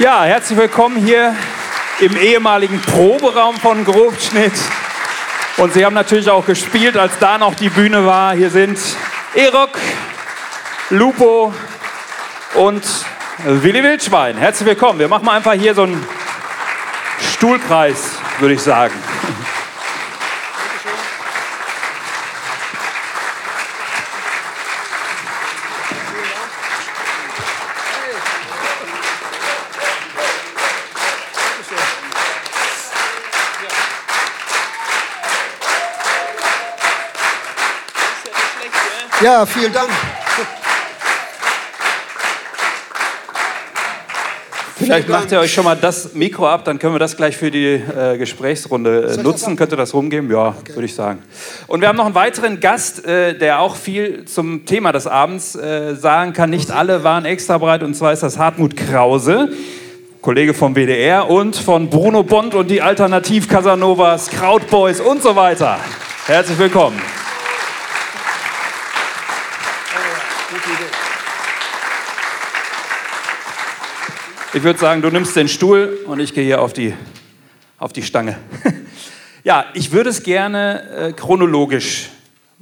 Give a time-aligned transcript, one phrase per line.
[0.00, 1.34] Ja, herzlich willkommen hier
[1.98, 4.52] im ehemaligen Proberaum von Grobschnitt.
[5.56, 8.32] Und Sie haben natürlich auch gespielt, als da noch die Bühne war.
[8.32, 8.78] Hier sind
[9.34, 9.76] Erok,
[10.90, 11.52] Lupo
[12.54, 12.84] und
[13.44, 14.36] Willi Wildschwein.
[14.36, 15.00] Herzlich willkommen.
[15.00, 16.06] Wir machen mal einfach hier so einen
[17.34, 18.94] Stuhlpreis, würde ich sagen.
[39.22, 39.88] Ja, vielen Dank.
[44.76, 47.50] Vielleicht macht ihr euch schon mal das Mikro ab, dann können wir das gleich für
[47.50, 49.56] die äh, Gesprächsrunde äh, nutzen.
[49.56, 50.30] Könnt ihr das rumgeben?
[50.30, 50.72] Ja, okay.
[50.74, 51.20] würde ich sagen.
[51.66, 55.56] Und wir haben noch einen weiteren Gast, äh, der auch viel zum Thema des Abends
[55.56, 56.50] äh, sagen kann.
[56.50, 59.50] Nicht alle waren extra bereit, und zwar ist das Hartmut Krause.
[60.22, 65.78] Kollege vom WDR und von Bruno Bond und die Alternativ Casanovas, Krautboys und so weiter.
[66.26, 67.00] Herzlich willkommen.
[74.58, 76.92] Ich würde sagen, du nimmst den Stuhl und ich gehe hier auf die,
[77.78, 78.38] auf die Stange.
[79.44, 82.08] ja, ich würde es gerne äh, chronologisch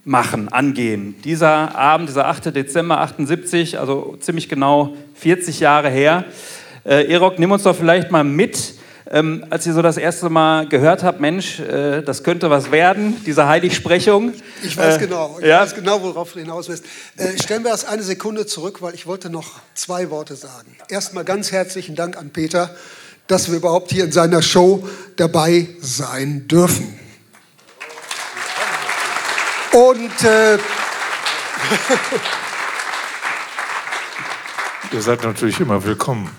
[0.04, 1.14] machen, angehen.
[1.24, 2.54] Dieser Abend, dieser 8.
[2.54, 6.26] Dezember 78, also ziemlich genau 40 Jahre her.
[6.84, 8.74] Äh, Erok, nimm uns doch vielleicht mal mit
[9.10, 13.22] ähm, als ihr so das erste Mal gehört habt, Mensch, äh, das könnte was werden,
[13.24, 14.32] diese Heiligsprechung.
[14.62, 15.60] Ich weiß äh, genau, ich ja?
[15.60, 16.84] weiß genau, worauf du hinaus willst.
[17.16, 20.76] Äh, stellen wir das eine Sekunde zurück, weil ich wollte noch zwei Worte sagen.
[20.88, 22.74] Erstmal ganz herzlichen Dank an Peter,
[23.28, 26.98] dass wir überhaupt hier in seiner Show dabei sein dürfen.
[29.72, 30.58] Und äh,
[34.92, 36.30] Ihr seid natürlich immer willkommen.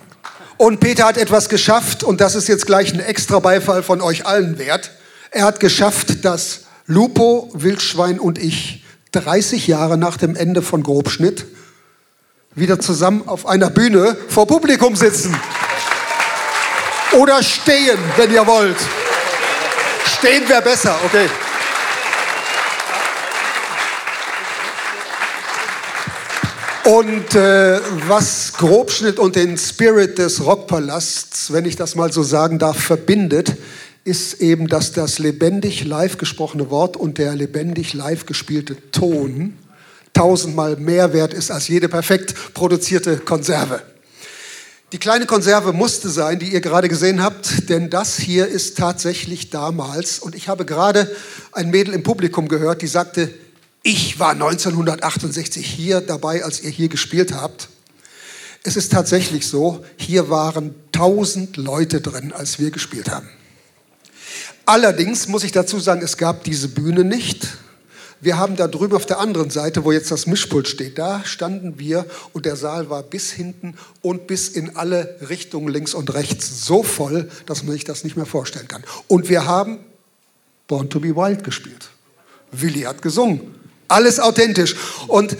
[0.57, 4.25] Und Peter hat etwas geschafft und das ist jetzt gleich ein extra Beifall von euch
[4.25, 4.91] allen wert.
[5.29, 11.45] Er hat geschafft, dass Lupo, Wildschwein und ich 30 Jahre nach dem Ende von Grobschnitt
[12.55, 15.39] wieder zusammen auf einer Bühne vor Publikum sitzen.
[17.11, 18.77] Oder stehen, wenn ihr wollt.
[20.17, 21.29] Stehen wäre besser, okay.
[26.87, 32.59] Und äh, was Grobschnitt und den Spirit des Rockpalasts, wenn ich das mal so sagen
[32.59, 33.57] darf, verbindet,
[34.05, 39.57] ist eben, dass das lebendig live gesprochene Wort und der lebendig live gespielte Ton
[40.13, 43.81] tausendmal mehr wert ist als jede perfekt produzierte Konserve.
[44.93, 49.49] Die kleine Konserve musste sein, die ihr gerade gesehen habt, denn das hier ist tatsächlich
[49.49, 51.13] damals, und ich habe gerade
[51.51, 53.29] ein Mädel im Publikum gehört, die sagte,
[53.87, 57.69] ich war 1968 hier dabei, als ihr hier gespielt habt.
[58.63, 63.29] Es ist tatsächlich so, hier waren 1000 Leute drin, als wir gespielt haben.
[64.65, 67.47] Allerdings muss ich dazu sagen, es gab diese Bühne nicht.
[68.19, 71.79] Wir haben da drüben auf der anderen Seite, wo jetzt das Mischpult steht, da standen
[71.79, 76.65] wir und der Saal war bis hinten und bis in alle Richtungen links und rechts
[76.65, 78.83] so voll, dass man sich das nicht mehr vorstellen kann.
[79.07, 79.79] Und wir haben
[80.67, 81.87] Born to be Wild gespielt.
[82.51, 83.56] Willi hat gesungen.
[83.87, 84.75] Alles authentisch.
[85.07, 85.37] Und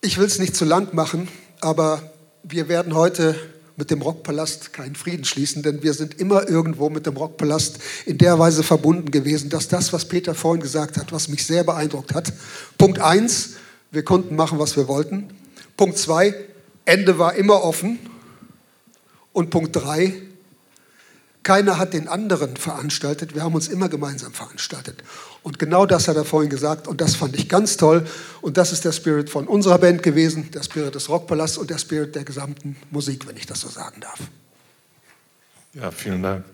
[0.00, 1.28] ich will es nicht zu lang machen,
[1.60, 2.10] aber
[2.42, 3.36] wir werden heute
[3.76, 8.16] mit dem Rockpalast keinen Frieden schließen, denn wir sind immer irgendwo mit dem Rockpalast in
[8.18, 12.14] der Weise verbunden gewesen, dass das, was Peter vorhin gesagt hat, was mich sehr beeindruckt
[12.14, 12.32] hat,
[12.78, 13.56] Punkt eins,
[13.90, 15.28] wir konnten machen, was wir wollten.
[15.76, 16.34] Punkt zwei,
[16.84, 17.98] Ende war immer offen.
[19.32, 20.14] Und Punkt drei,
[21.46, 25.04] keiner hat den anderen veranstaltet, wir haben uns immer gemeinsam veranstaltet.
[25.44, 28.04] Und genau das hat er vorhin gesagt und das fand ich ganz toll.
[28.40, 31.78] Und das ist der Spirit von unserer Band gewesen, der Spirit des Rockpalasts und der
[31.78, 34.18] Spirit der gesamten Musik, wenn ich das so sagen darf.
[35.74, 36.44] Ja, vielen Dank.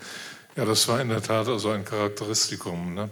[0.56, 3.08] Ja, das war in der Tat also ein Charakteristikum, ne?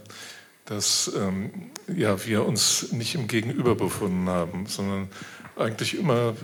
[0.67, 5.09] dass ähm, ja, wir uns nicht im Gegenüber befunden haben, sondern
[5.57, 6.35] eigentlich immer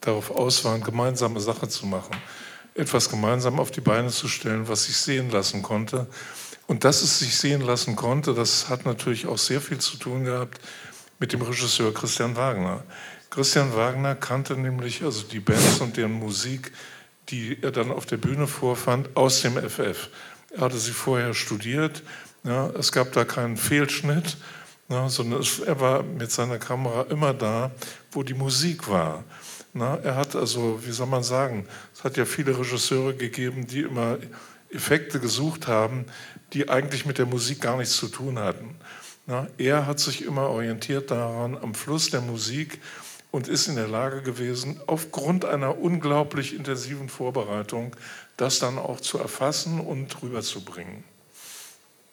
[0.00, 2.14] darauf aus waren, gemeinsame Sache zu machen,
[2.74, 6.06] etwas gemeinsam auf die Beine zu stellen, was sich sehen lassen konnte
[6.66, 10.24] und dass es sich sehen lassen konnte, das hat natürlich auch sehr viel zu tun
[10.24, 10.60] gehabt
[11.18, 12.82] mit dem Regisseur Christian Wagner.
[13.30, 16.72] Christian Wagner kannte nämlich also die Bands und deren Musik,
[17.28, 20.08] die er dann auf der Bühne vorfand, aus dem FF.
[20.50, 22.02] Er hatte sie vorher studiert.
[22.44, 24.36] Ja, es gab da keinen Fehlschnitt,
[24.88, 27.72] ja, sondern es, er war mit seiner Kamera immer da,
[28.12, 29.24] wo die Musik war.
[29.76, 33.80] Na, er hat also, wie soll man sagen, es hat ja viele Regisseure gegeben, die
[33.80, 34.18] immer
[34.70, 36.06] Effekte gesucht haben,
[36.52, 38.76] die eigentlich mit der Musik gar nichts zu tun hatten.
[39.26, 42.80] Na, er hat sich immer orientiert daran, am Fluss der Musik
[43.32, 47.96] und ist in der Lage gewesen, aufgrund einer unglaublich intensiven Vorbereitung
[48.36, 51.02] das dann auch zu erfassen und rüberzubringen.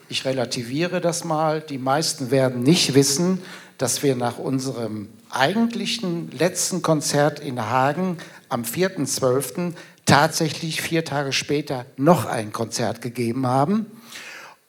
[0.08, 1.60] Ich relativiere das mal.
[1.60, 3.42] Die meisten werden nicht wissen,
[3.78, 8.18] dass wir nach unserem eigentlichen letzten Konzert in Hagen
[8.48, 9.72] am 4.12.
[10.04, 13.86] tatsächlich vier Tage später noch ein Konzert gegeben haben.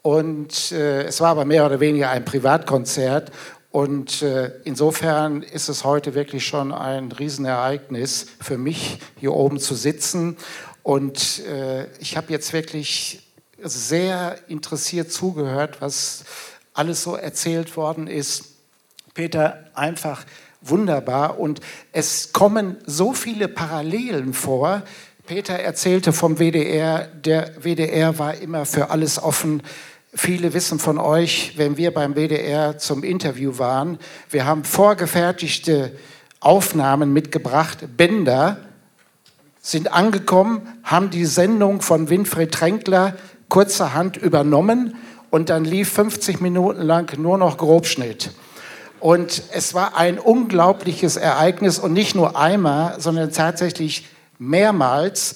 [0.01, 3.31] Und äh, es war aber mehr oder weniger ein Privatkonzert.
[3.74, 9.74] Und äh, insofern ist es heute wirklich schon ein Riesenereignis für mich, hier oben zu
[9.74, 10.38] sitzen.
[10.84, 13.24] Und äh, ich habe jetzt wirklich
[13.58, 16.24] sehr interessiert zugehört, was
[16.75, 18.44] alles so erzählt worden ist.
[19.16, 20.24] Peter, einfach
[20.62, 21.40] wunderbar.
[21.40, 21.60] Und
[21.94, 24.84] es kommen so viele Parallelen vor.
[25.25, 29.64] Peter erzählte vom WDR, der WDR war immer für alles offen.
[30.15, 33.98] Viele wissen von euch, wenn wir beim WDR zum Interview waren,
[34.30, 35.92] wir haben vorgefertigte
[36.39, 38.57] Aufnahmen mitgebracht, Bänder,
[39.60, 43.15] sind angekommen, haben die Sendung von Winfried Tränkler
[43.50, 44.95] kurzerhand übernommen
[45.31, 48.31] und dann lief 50 Minuten lang nur noch Grobschnitt.
[49.00, 54.06] Und es war ein unglaubliches Ereignis und nicht nur einmal, sondern tatsächlich
[54.38, 55.33] mehrmals.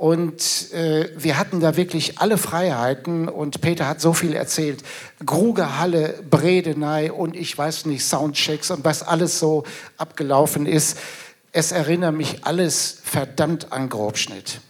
[0.00, 4.82] Und äh, wir hatten da wirklich alle Freiheiten und Peter hat so viel erzählt.
[5.26, 9.64] Grugerhalle, Bredeney und ich weiß nicht, Soundchecks und was alles so
[9.98, 10.96] abgelaufen ist.
[11.52, 14.62] Es erinnert mich alles verdammt an Grobschnitt.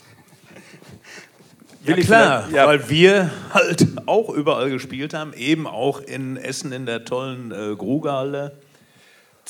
[1.84, 2.66] Ja, klar, ja.
[2.66, 7.76] weil wir halt auch überall gespielt haben, eben auch in Essen in der tollen äh,
[7.76, 8.58] Grugerhalle.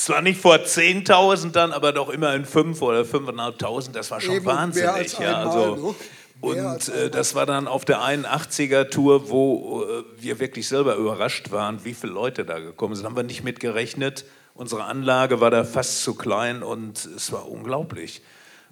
[0.00, 3.93] Zwar nicht vor 10.000 dann, aber doch immer in 5 oder 5.500.
[3.93, 5.19] Das war schon Eben wahnsinnig.
[5.19, 5.94] ja, also, ne?
[6.41, 11.85] und äh, das war dann auf der 81er-Tour, wo äh, wir wirklich selber überrascht waren,
[11.85, 13.05] wie viele Leute da gekommen sind.
[13.05, 14.25] Haben wir nicht mit gerechnet.
[14.55, 18.23] Unsere Anlage war da fast zu klein und es war unglaublich.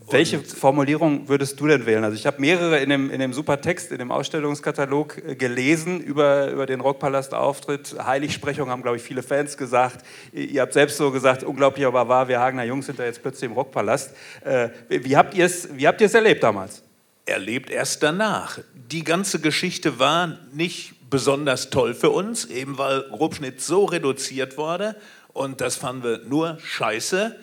[0.07, 2.05] Welche Formulierung würdest du denn wählen?
[2.05, 6.01] Also ich habe mehrere in dem, in dem super Text, in dem Ausstellungskatalog äh, gelesen
[6.01, 7.97] über, über den Rockpalast-Auftritt.
[8.03, 10.05] Heiligsprechung haben, glaube ich, viele Fans gesagt.
[10.33, 13.51] Ihr habt selbst so gesagt, unglaublich aber wahr, wir Hagener Jungs sind da jetzt plötzlich
[13.51, 14.15] im Rockpalast.
[14.45, 16.83] Äh, wie habt ihr es erlebt damals?
[17.27, 18.61] Erlebt erst danach.
[18.75, 24.97] Die ganze Geschichte war nicht besonders toll für uns, eben weil Grobschnitt so reduziert wurde.
[25.35, 27.37] Und das fanden wir nur scheiße.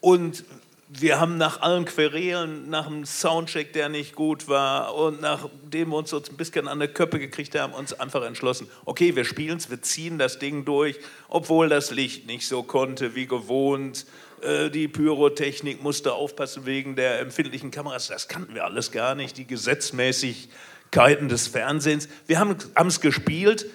[0.00, 0.44] Und
[0.92, 5.96] wir haben nach allen Querelen, nach einem Soundcheck, der nicht gut war und nachdem wir
[5.96, 9.58] uns so ein bisschen an der Köppe gekriegt haben, uns einfach entschlossen, okay, wir spielen
[9.58, 10.98] es, wir ziehen das Ding durch,
[11.28, 14.04] obwohl das Licht nicht so konnte wie gewohnt.
[14.42, 18.08] Äh, die Pyrotechnik musste aufpassen wegen der empfindlichen Kameras.
[18.08, 22.08] Das kannten wir alles gar nicht, die Gesetzmäßigkeiten des Fernsehens.
[22.26, 22.56] Wir haben
[22.88, 23.66] es gespielt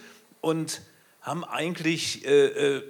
[0.42, 0.82] und
[1.22, 2.84] haben eigentlich äh, äh,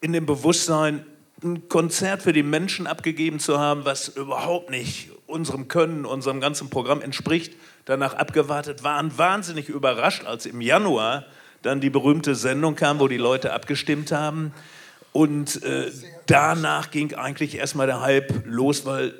[0.00, 1.06] in dem Bewusstsein,
[1.42, 6.70] ein Konzert für die Menschen abgegeben zu haben, was überhaupt nicht unserem Können, unserem ganzen
[6.70, 11.26] Programm entspricht, danach abgewartet, waren wahnsinnig überrascht, als im Januar
[11.62, 14.54] dann die berühmte Sendung kam, wo die Leute abgestimmt haben.
[15.12, 15.90] Und äh,
[16.26, 19.14] danach ging eigentlich erstmal der Hype los, weil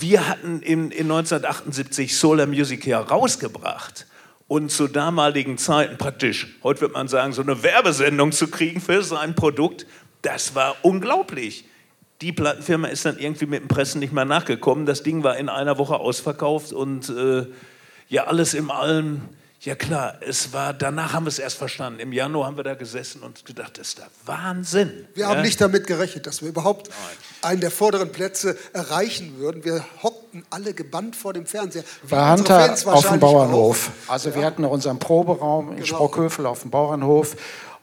[0.00, 4.06] wir hatten in, in 1978 Solar Music ja rausgebracht
[4.46, 9.02] und zu damaligen Zeiten praktisch, heute wird man sagen, so eine Werbesendung zu kriegen für
[9.02, 9.86] sein Produkt,
[10.22, 11.64] das war unglaublich.
[12.20, 14.86] Die Plattenfirma ist dann irgendwie mit dem Pressen nicht mehr nachgekommen.
[14.86, 17.46] Das Ding war in einer Woche ausverkauft und äh,
[18.08, 19.22] ja, alles im Allem.
[19.60, 21.98] Ja klar, es war, danach haben wir es erst verstanden.
[21.98, 25.08] Im Januar haben wir da gesessen und gedacht, das ist der Wahnsinn.
[25.14, 25.30] Wir ja?
[25.30, 27.50] haben nicht damit gerechnet, dass wir überhaupt Nein.
[27.50, 29.64] einen der vorderen Plätze erreichen würden.
[29.64, 31.82] Wir hockten alle gebannt vor dem Fernseher.
[32.04, 33.90] War Hunter auf dem Bauernhof.
[34.06, 34.12] Auch.
[34.12, 34.36] Also ja.
[34.36, 35.86] wir hatten unseren Proberaum in genau.
[35.86, 37.34] Sprockhövel auf dem Bauernhof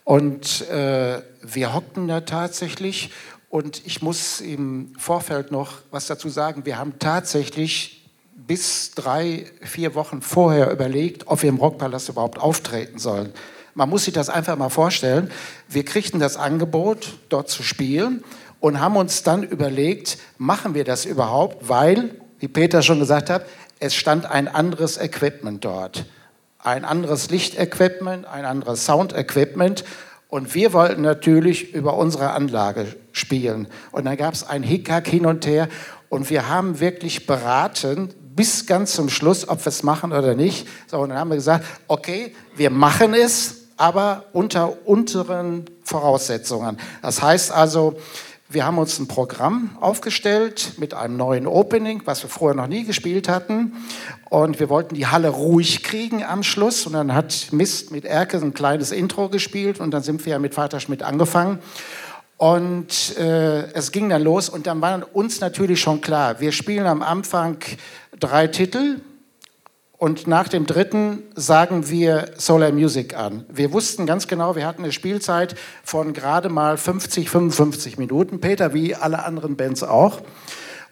[0.05, 3.09] und äh, wir hockten da tatsächlich
[3.49, 6.65] und ich muss im Vorfeld noch was dazu sagen.
[6.65, 12.99] Wir haben tatsächlich bis drei, vier Wochen vorher überlegt, ob wir im Rockpalast überhaupt auftreten
[12.99, 13.33] sollen.
[13.73, 15.31] Man muss sich das einfach mal vorstellen.
[15.67, 18.23] Wir kriegten das Angebot, dort zu spielen
[18.59, 23.45] und haben uns dann überlegt, machen wir das überhaupt, weil, wie Peter schon gesagt hat,
[23.79, 26.05] es stand ein anderes Equipment dort.
[26.65, 29.83] Ein anderes Lichtequipment, ein anderes Soundequipment.
[30.27, 33.67] Und wir wollten natürlich über unsere Anlage spielen.
[33.91, 35.69] Und dann gab es ein Hickhack hin und her.
[36.09, 40.67] Und wir haben wirklich beraten, bis ganz zum Schluss, ob wir es machen oder nicht.
[40.87, 46.77] So, und dann haben wir gesagt, okay, wir machen es, aber unter unteren Voraussetzungen.
[47.01, 47.95] Das heißt also,
[48.55, 52.85] wir haben uns ein Programm aufgestellt mit einem neuen Opening, was wir vorher noch nie
[52.85, 53.73] gespielt hatten.
[54.29, 56.87] Und wir wollten die Halle ruhig kriegen am Schluss.
[56.87, 59.81] Und dann hat Mist mit Erke ein kleines Intro gespielt.
[59.81, 61.59] Und dann sind wir ja mit Vater Schmidt angefangen.
[62.37, 64.47] Und äh, es ging dann los.
[64.47, 67.57] Und dann war uns natürlich schon klar, wir spielen am Anfang
[68.17, 69.01] drei Titel
[70.05, 73.43] und nach dem dritten sagen wir Solar Music an.
[73.49, 78.39] Wir wussten ganz genau, wir hatten eine Spielzeit von gerade mal 50, 55 Minuten.
[78.39, 80.21] Peter, wie alle anderen Bands auch.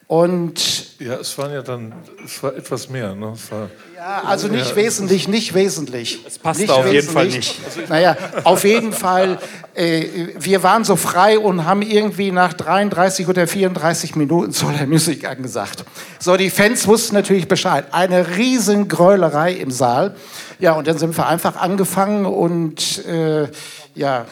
[0.08, 1.94] Und ja, es waren ja dann,
[2.24, 3.16] es war etwas mehr.
[3.16, 3.34] Ne?
[3.50, 6.20] War, ja, also nicht ja, wesentlich, nicht wesentlich.
[6.28, 7.58] Es passt nicht auf jeden Fall nicht.
[7.90, 9.40] Naja, auf jeden Fall,
[9.74, 10.06] äh,
[10.38, 15.86] wir waren so frei und haben irgendwie nach 33 oder 34 Minuten Solar Music angesagt.
[16.20, 17.86] So, die Fans wussten natürlich Bescheid.
[17.92, 20.16] Eine riesen Gräulerei im Saal.
[20.60, 23.48] Ja, und dann sind wir einfach angefangen und äh,
[23.96, 24.26] ja,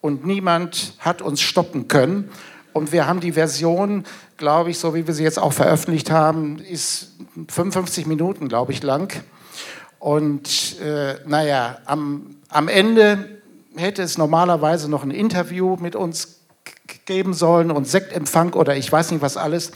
[0.00, 2.30] und niemand hat uns stoppen können.
[2.72, 4.04] Und wir haben die Version
[4.36, 7.12] glaube ich, so wie wir sie jetzt auch veröffentlicht haben, ist
[7.48, 9.12] 55 Minuten, glaube ich, lang.
[9.98, 13.40] Und äh, naja, am, am Ende
[13.76, 16.40] hätte es normalerweise noch ein Interview mit uns
[17.06, 19.72] geben sollen und Sektempfang oder ich weiß nicht was alles.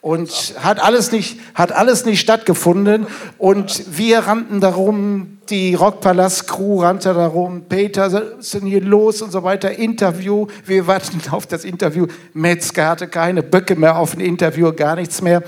[0.00, 3.06] Und hat alles nicht, hat alles nicht stattgefunden.
[3.38, 9.32] Und wir rannten darum, die Rockpalast-Crew rannte darum, Peter, was ist denn hier los und
[9.32, 10.46] so weiter, Interview.
[10.66, 12.06] Wir warten auf das Interview.
[12.34, 15.42] Metzger hatte keine Böcke mehr auf ein Interview, gar nichts mehr.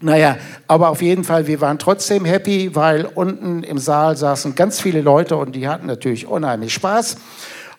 [0.00, 4.80] Naja, aber auf jeden Fall, wir waren trotzdem happy, weil unten im Saal saßen ganz
[4.80, 7.16] viele Leute und die hatten natürlich unheimlich Spaß.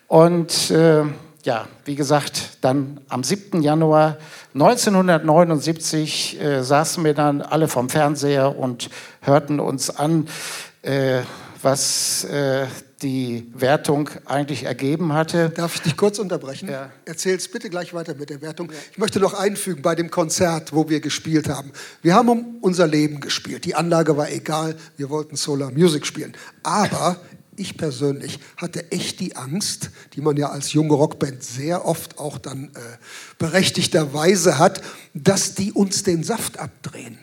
[0.07, 1.03] Und äh,
[1.45, 3.61] ja, wie gesagt, dann am 7.
[3.61, 4.17] Januar
[4.55, 8.89] 1979 äh, saßen wir dann alle vom Fernseher und
[9.21, 10.27] hörten uns an,
[10.81, 11.21] äh,
[11.61, 12.65] was äh,
[13.03, 15.49] die Wertung eigentlich ergeben hatte.
[15.49, 16.67] Darf ich dich kurz unterbrechen?
[16.67, 16.89] Ja.
[17.05, 18.71] Erzähl's bitte gleich weiter mit der Wertung.
[18.91, 21.71] Ich möchte noch einfügen bei dem Konzert, wo wir gespielt haben.
[22.01, 23.65] Wir haben um unser Leben gespielt.
[23.65, 24.75] Die Anlage war egal.
[24.97, 26.33] Wir wollten Solar Music spielen.
[26.63, 27.17] Aber
[27.57, 32.37] ich persönlich hatte echt die Angst, die man ja als junge Rockband sehr oft auch
[32.37, 32.79] dann äh,
[33.37, 34.81] berechtigterweise hat,
[35.13, 37.17] dass die uns den Saft abdrehen.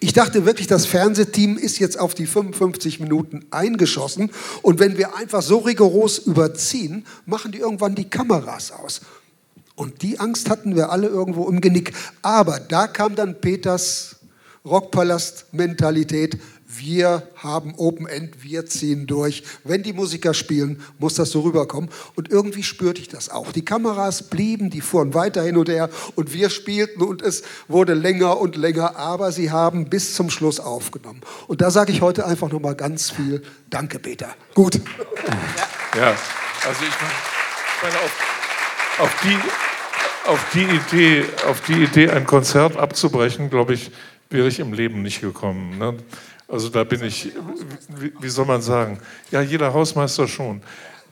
[0.00, 4.30] Ich dachte wirklich, das Fernsehteam ist jetzt auf die 55 Minuten eingeschossen
[4.62, 9.00] und wenn wir einfach so rigoros überziehen, machen die irgendwann die Kameras aus.
[9.76, 11.92] Und die Angst hatten wir alle irgendwo im Genick.
[12.22, 14.15] Aber da kam dann Peters
[14.66, 19.44] Rockpalast-Mentalität wir haben Open End, wir ziehen durch.
[19.64, 21.90] Wenn die Musiker spielen, muss das so rüberkommen.
[22.16, 23.52] Und irgendwie spürte ich das auch.
[23.52, 27.94] Die Kameras blieben, die fuhren weiter hin und her und wir spielten und es wurde
[27.94, 31.20] länger und länger, aber sie haben bis zum Schluss aufgenommen.
[31.46, 34.34] Und da sage ich heute einfach nochmal ganz viel Danke, Peter.
[34.54, 34.80] Gut.
[35.96, 36.08] Ja,
[36.66, 43.50] also ich meine, auf, auf, die, auf, die Idee, auf die Idee, ein Konzert abzubrechen,
[43.50, 43.90] glaube ich,
[44.30, 45.78] wäre ich im Leben nicht gekommen.
[45.78, 45.94] Ne?
[46.48, 47.32] Also da bin ich,
[47.98, 48.98] wie, wie soll man sagen,
[49.30, 50.62] ja, jeder Hausmeister schon.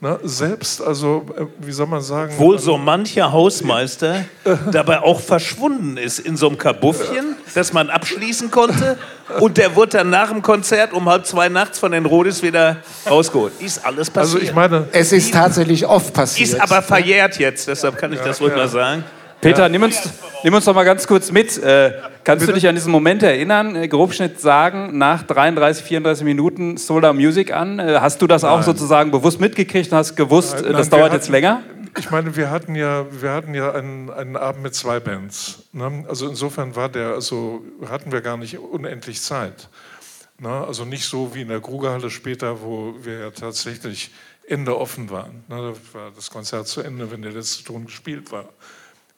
[0.01, 2.37] Na, selbst, also, äh, wie soll man sagen.
[2.37, 4.25] Wohl so mancher Hausmeister
[4.71, 8.97] dabei auch verschwunden ist in so einem Kabuffchen, das man abschließen konnte.
[9.39, 12.77] Und der wurde dann nach dem Konzert um halb zwei nachts von den Rodis wieder
[13.09, 13.53] rausgeholt.
[13.61, 14.35] Ist alles passiert.
[14.35, 14.87] Also, ich meine.
[14.91, 16.49] Es ist tatsächlich oft passiert.
[16.49, 18.57] Ist aber verjährt jetzt, deshalb kann ich ja, das ruhig ja.
[18.57, 19.03] mal sagen.
[19.45, 20.09] Peter, nimm, uns,
[20.43, 21.55] nimm uns doch mal ganz kurz mit.
[21.59, 22.53] Äh, kannst Bitte?
[22.53, 23.75] du dich an diesen Moment erinnern?
[23.75, 27.77] Äh, Grobschnitt sagen, nach 33, 34 Minuten Solar Music an.
[27.77, 28.51] Äh, hast du das nein.
[28.51, 31.61] auch sozusagen bewusst mitgekriegt und hast gewusst, nein, das dauert hatten, jetzt länger?
[31.95, 35.63] Ich meine, wir hatten ja, wir hatten ja einen, einen Abend mit zwei Bands.
[35.73, 36.05] Ne?
[36.09, 39.69] Also insofern war der, also hatten wir gar nicht unendlich Zeit.
[40.39, 40.49] Ne?
[40.49, 44.09] Also nicht so wie in der Krugerhalle später, wo wir ja tatsächlich
[44.47, 45.43] Ende offen waren.
[45.49, 45.73] Ne?
[45.93, 48.49] Da war das Konzert zu Ende, wenn der letzte Ton gespielt war.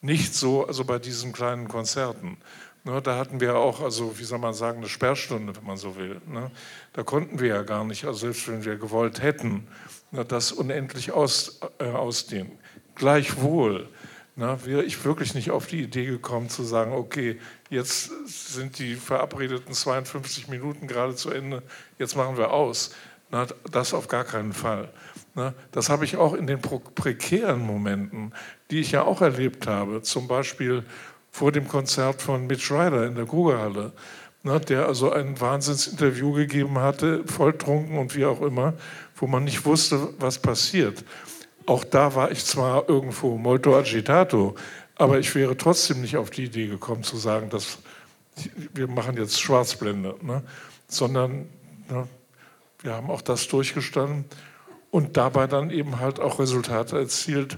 [0.02, 2.38] Nicht so, also bei diesen kleinen Konzerten.
[2.84, 5.98] Ne, da hatten wir auch, also wie soll man sagen, eine Sperrstunde, wenn man so
[5.98, 6.22] will.
[6.26, 6.52] Ne?
[6.94, 9.68] Da konnten wir ja gar nicht, also selbst wenn wir gewollt hätten,
[10.12, 12.52] ne, das unendlich aus, äh, ausdehnen.
[12.96, 13.90] Gleichwohl
[14.38, 17.40] ne, wäre ich wirklich nicht auf die Idee gekommen zu sagen, okay,
[17.70, 18.10] jetzt
[18.54, 21.64] sind die verabredeten 52 Minuten gerade zu Ende,
[22.00, 22.96] jetzt machen wir aus.
[23.30, 24.90] Na, das auf gar keinen Fall.
[25.36, 28.32] Na, das habe ich auch in den prekären Momenten,
[28.72, 30.84] die ich ja auch erlebt habe, zum Beispiel
[31.32, 33.94] vor dem Konzert von Mitch Ryder in der Grugerhalle,
[34.44, 38.74] ne, der also ein Wahnsinnsinterview gegeben hatte, volltrunken und wie auch immer,
[39.16, 41.04] wo man nicht wusste, was passiert.
[41.66, 44.56] Auch da war ich zwar irgendwo molto agitato,
[44.96, 47.80] aber ich wäre trotzdem nicht auf die Idee gekommen zu sagen, dass
[48.74, 50.44] wir machen jetzt Schwarzblende, ne?
[50.88, 51.50] sondern
[51.90, 52.08] ne,
[52.82, 54.26] wir haben auch das durchgestanden
[54.92, 57.58] und dabei dann eben halt auch Resultate erzielt.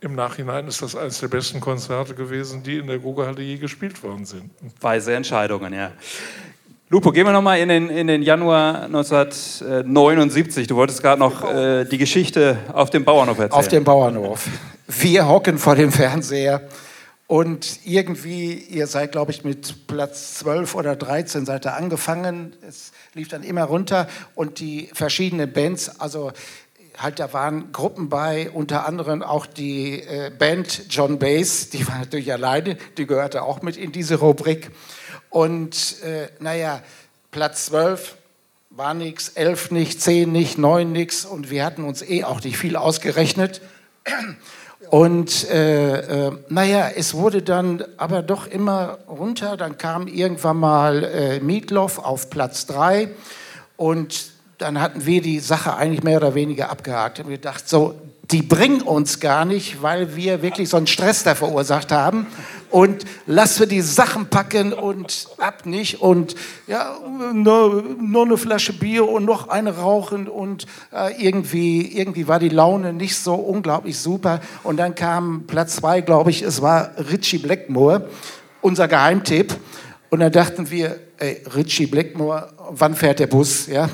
[0.00, 4.00] Im Nachhinein ist das eines der besten Konzerte gewesen, die in der Goga-Halle je gespielt
[4.04, 4.50] worden sind.
[4.80, 5.90] Weise Entscheidungen, ja.
[6.88, 10.68] Lupo, gehen wir nochmal in den, in den Januar 1979.
[10.68, 13.58] Du wolltest gerade noch äh, die Geschichte auf dem Bauernhof erzählen.
[13.58, 14.46] Auf dem Bauernhof.
[14.86, 16.62] Wir hocken vor dem Fernseher
[17.26, 22.54] und irgendwie, ihr seid, glaube ich, mit Platz 12 oder 13 seid ihr angefangen.
[22.66, 26.32] Es lief dann immer runter und die verschiedenen Bands, also
[26.98, 31.98] halt da waren Gruppen bei, unter anderem auch die äh, Band John Bass, die war
[31.98, 34.70] natürlich alleine, die gehörte auch mit in diese Rubrik.
[35.30, 36.82] Und äh, naja,
[37.30, 38.16] Platz 12
[38.70, 42.58] war nichts, 11 nicht, 10 nicht, 9 nichts und wir hatten uns eh auch nicht
[42.58, 43.60] viel ausgerechnet.
[44.90, 49.56] Und äh, äh, naja, es wurde dann aber doch immer runter.
[49.56, 53.10] Dann kam irgendwann mal äh, Mietloff auf Platz 3
[53.76, 57.20] und dann hatten wir die Sache eigentlich mehr oder weniger abgehakt.
[57.20, 57.94] Und wir dachten so,
[58.30, 62.26] die bringen uns gar nicht, weil wir wirklich so einen Stress da verursacht haben.
[62.70, 66.02] Und lass wir die Sachen packen und ab nicht.
[66.02, 66.34] Und
[66.66, 66.98] ja,
[67.32, 70.28] nur, nur eine Flasche Bier und noch eine rauchen.
[70.28, 74.40] Und äh, irgendwie, irgendwie war die Laune nicht so unglaublich super.
[74.62, 78.10] Und dann kam Platz zwei, glaube ich, es war Richie Blackmore,
[78.60, 79.56] unser Geheimtipp.
[80.10, 83.66] Und dann dachten wir, ey, Richie Blackmore, wann fährt der Bus?
[83.66, 83.88] Ja,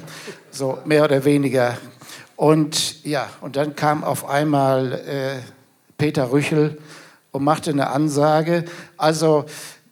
[0.55, 1.77] so mehr oder weniger
[2.37, 5.41] und ja, und dann kam auf einmal äh,
[5.99, 6.79] Peter Rüchel
[7.31, 8.65] und machte eine Ansage.
[8.97, 9.45] Also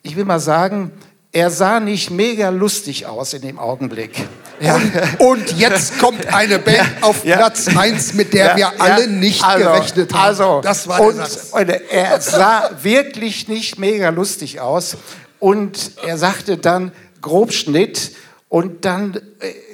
[0.03, 0.93] ich will mal sagen,
[1.31, 4.13] er sah nicht mega lustig aus in dem Augenblick.
[4.61, 4.75] Ja.
[4.75, 7.37] Und, und, jetzt kommt eine Band ja, auf ja.
[7.37, 10.29] Platz 1, mit der wir alle nicht also, gerechnet haben.
[10.29, 11.19] Also, das war und,
[11.53, 14.97] und er sah wirklich nicht mega lustig aus.
[15.39, 18.13] Und er sagte dann Grobschnitt
[18.49, 19.72] und dann äh,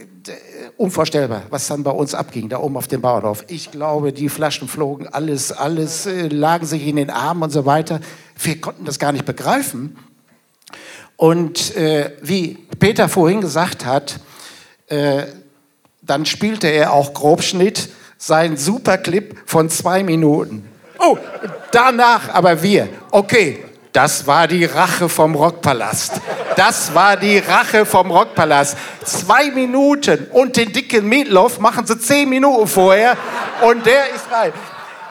[0.77, 3.45] unvorstellbar, was dann bei uns abging, da oben auf dem Bauernhof.
[3.49, 7.67] Ich glaube, die Flaschen flogen, alles, alles äh, lagen sich in den Armen und so
[7.67, 8.01] weiter.
[8.41, 9.97] Wir konnten das gar nicht begreifen.
[11.17, 14.21] Und äh, wie Peter vorhin gesagt hat,
[14.87, 15.25] äh,
[16.03, 20.69] dann spielte er auch Grobschnitt, sein Superclip von zwei Minuten.
[20.99, 21.17] Oh,
[21.71, 22.89] danach aber wir.
[23.11, 23.65] Okay,
[23.99, 26.21] das war die Rache vom Rockpalast.
[26.55, 28.77] Das war die Rache vom Rockpalast.
[29.05, 33.17] Zwei Minuten und den dicken Meatloaf machen sie zehn Minuten vorher
[33.61, 34.53] und der ist rein.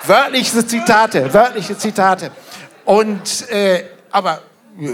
[0.06, 2.32] Wörtliche Zitate, wörtliche Zitate.
[2.86, 4.40] Und, äh, aber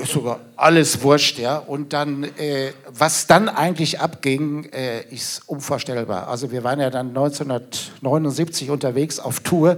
[0.05, 1.57] sogar alles wurscht, ja.
[1.57, 6.29] Und dann, äh, was dann eigentlich abging, äh, ist unvorstellbar.
[6.29, 9.77] Also wir waren ja dann 1979 unterwegs auf Tour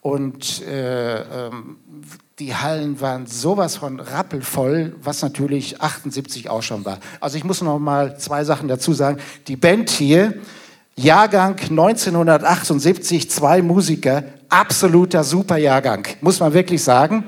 [0.00, 1.76] und äh, ähm,
[2.42, 6.98] die Hallen waren sowas von rappelvoll, was natürlich 78 auch schon war.
[7.20, 9.18] Also ich muss noch mal zwei Sachen dazu sagen.
[9.46, 10.34] Die Band hier,
[10.96, 17.24] Jahrgang 1978, zwei Musiker, absoluter Superjahrgang, muss man wirklich sagen.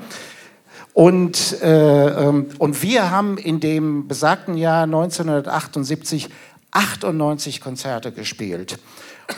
[0.93, 6.29] Und, äh, ähm, und wir haben in dem besagten Jahr 1978
[6.71, 8.79] 98 Konzerte gespielt.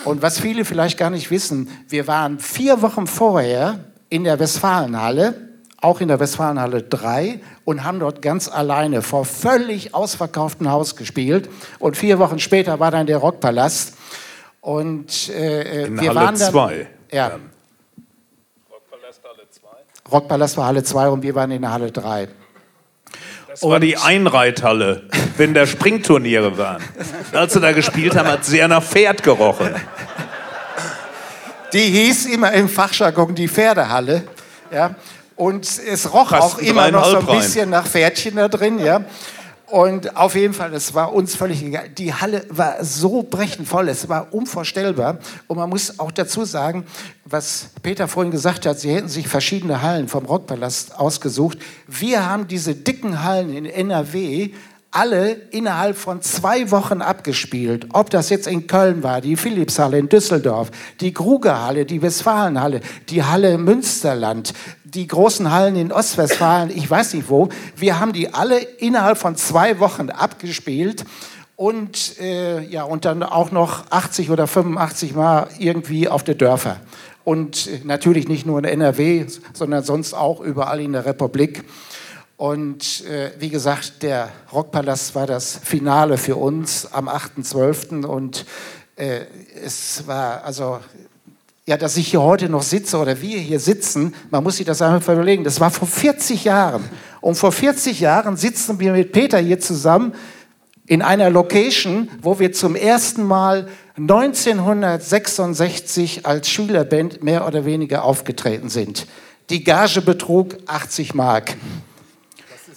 [0.06, 5.47] Und was viele vielleicht gar nicht wissen, wir waren vier Wochen vorher in der Westfalenhalle
[5.82, 11.50] auch in der Westfalenhalle 3 und haben dort ganz alleine vor völlig ausverkauftem Haus gespielt.
[11.80, 13.96] Und vier Wochen später war dann der Rockpalast.
[14.62, 16.88] Und äh, in wir Halle waren dann, 2.
[17.12, 17.32] Ja.
[18.72, 20.12] Rockpalast Halle 2?
[20.12, 22.28] Rockpalast war Halle 2 und wir waren in der Halle 3.
[23.50, 25.04] Das war die Einreithalle,
[25.38, 26.84] wenn da Springturniere waren.
[27.34, 29.74] Als sie da gespielt haben, hat sehr nach Pferd gerochen.
[31.74, 34.24] Die hieß immer im Fachjargon die Pferdehalle.
[34.72, 34.96] Ja.
[35.38, 39.06] Und es roch Fast auch immer noch so ein bisschen nach Pferdchen da drin, ja.
[39.68, 41.90] Und auf jeden Fall, es war uns völlig egal.
[41.90, 45.18] Die Halle war so brechend voll, es war unvorstellbar.
[45.48, 46.86] Und man muss auch dazu sagen,
[47.26, 51.58] was Peter vorhin gesagt hat, sie hätten sich verschiedene Hallen vom Rockpalast ausgesucht.
[51.86, 54.52] Wir haben diese dicken Hallen in NRW
[54.98, 57.86] alle innerhalb von zwei Wochen abgespielt.
[57.94, 63.24] Ob das jetzt in Köln war, die Philipshalle in Düsseldorf, die Krugerhalle, die Westfalenhalle, die
[63.24, 67.50] Halle Münsterland, die großen Hallen in Ostwestfalen, ich weiß nicht wo.
[67.76, 71.06] Wir haben die alle innerhalb von zwei Wochen abgespielt
[71.56, 76.78] und, äh, ja, und dann auch noch 80 oder 85 Mal irgendwie auf der Dörfer.
[77.24, 81.66] Und äh, natürlich nicht nur in NRW, sondern sonst auch überall in der Republik.
[82.38, 88.06] Und äh, wie gesagt, der Rockpalast war das Finale für uns am 8.12.
[88.06, 88.46] Und
[88.96, 89.22] äh,
[89.64, 90.80] es war also
[91.68, 94.82] ja, dass ich hier heute noch sitze oder wir hier sitzen, man muss sich das
[94.82, 96.86] einfach überlegen, das war vor 40 Jahren.
[97.20, 100.16] Und vor 40 Jahren sitzen wir mit Peter hier zusammen
[100.86, 108.70] in einer Location, wo wir zum ersten Mal 1966 als Schülerband mehr oder weniger aufgetreten
[108.70, 109.06] sind.
[109.50, 111.58] Die Gage betrug 80 Mark.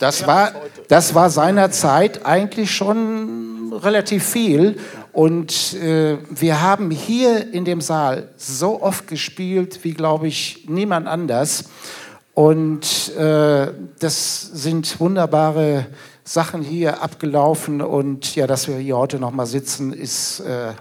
[0.00, 0.52] Das war,
[0.88, 4.78] das war seinerzeit eigentlich schon relativ viel.
[5.12, 11.06] Und äh, wir haben hier in dem Saal so oft gespielt, wie, glaube ich, niemand
[11.06, 11.64] anders.
[12.32, 15.86] Und äh, das sind wunderbare
[16.24, 17.82] Sachen hier abgelaufen.
[17.82, 20.40] Und ja, dass wir hier heute noch mal sitzen, ist...
[20.40, 20.72] Äh,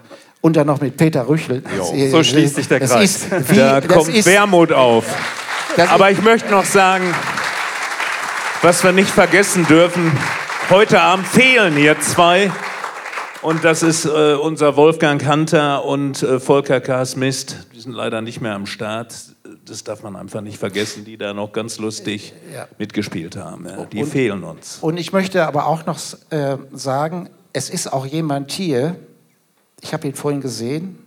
[0.42, 1.62] und dann noch mit Peter Rüchel.
[1.76, 3.26] Jo, so schließt sich der Kreis.
[3.48, 5.04] Wie, da kommt ist, Wermut auf.
[5.76, 7.04] Aber ich möchte noch sagen,
[8.62, 10.12] was wir nicht vergessen dürfen,
[10.68, 12.52] heute Abend fehlen hier zwei
[13.40, 17.06] und das ist äh, unser Wolfgang Hunter und äh, Volker K.
[17.06, 17.46] Smith.
[17.74, 19.14] Die sind leider nicht mehr am Start.
[19.64, 22.68] Das darf man einfach nicht vergessen, die da noch ganz lustig ja.
[22.76, 23.66] mitgespielt haben.
[23.66, 24.78] Ja, die und, fehlen uns.
[24.82, 28.96] Und ich möchte aber auch noch äh, sagen, es ist auch jemand hier,
[29.80, 30.98] ich habe ihn vorhin gesehen,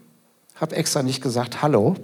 [0.56, 1.96] habe extra nicht gesagt Hallo.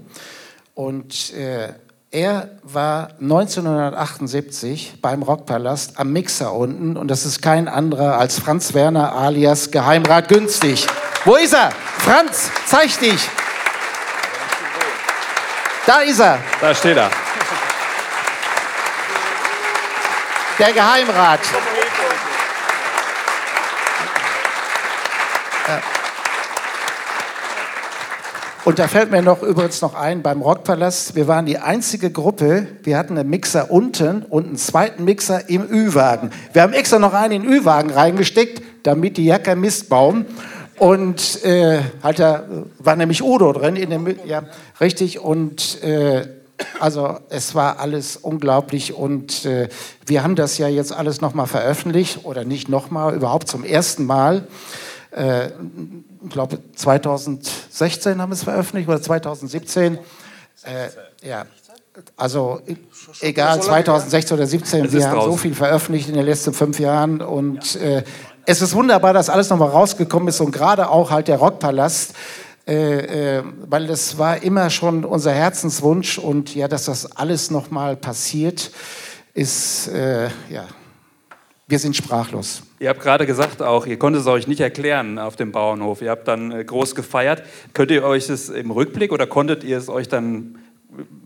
[0.75, 1.73] Und äh,
[2.11, 8.73] er war 1978 beim Rockpalast am Mixer unten und das ist kein anderer als Franz
[8.73, 10.87] Werner alias Geheimrat Günstig.
[11.25, 11.71] Wo ist er?
[11.99, 13.29] Franz, zeig dich.
[15.85, 16.39] Da ist er.
[16.59, 17.11] Da steht er.
[20.57, 21.41] Der Geheimrat.
[25.67, 25.98] Ja.
[28.69, 32.67] Und da fällt mir noch übrigens noch ein, beim Rockpalast, wir waren die einzige Gruppe,
[32.83, 36.29] wir hatten einen Mixer unten und einen zweiten Mixer im Ü-Wagen.
[36.53, 40.27] Wir haben extra noch einen in den Ü-Wagen reingesteckt, damit die Jacke Mist bauen.
[40.77, 42.43] Und äh, halt da
[42.77, 44.43] war nämlich Udo drin, in dem, ja,
[44.79, 45.17] richtig.
[45.17, 46.27] Und äh,
[46.79, 49.69] also es war alles unglaublich und äh,
[50.05, 54.43] wir haben das ja jetzt alles nochmal veröffentlicht oder nicht nochmal, überhaupt zum ersten Mal.
[55.11, 59.97] Äh, ich glaube 2016 haben wir es veröffentlicht oder 2017.
[60.63, 61.45] Äh, ja,
[62.15, 62.61] also
[63.21, 67.75] egal, 2016 oder 2017, wir haben so viel veröffentlicht in den letzten fünf Jahren und
[67.77, 68.03] äh,
[68.45, 72.13] es ist wunderbar, dass alles nochmal rausgekommen ist und gerade auch halt der Rockpalast,
[72.67, 77.95] äh, äh, weil das war immer schon unser Herzenswunsch und ja, dass das alles nochmal
[77.95, 78.71] passiert,
[79.33, 80.65] ist, äh, ja,
[81.69, 82.63] wir sind sprachlos.
[82.79, 86.01] Ihr habt gerade gesagt auch, ihr konntet es euch nicht erklären auf dem Bauernhof.
[86.01, 87.43] Ihr habt dann äh, groß gefeiert.
[87.73, 90.57] Könnt ihr euch das im Rückblick oder konntet ihr es euch dann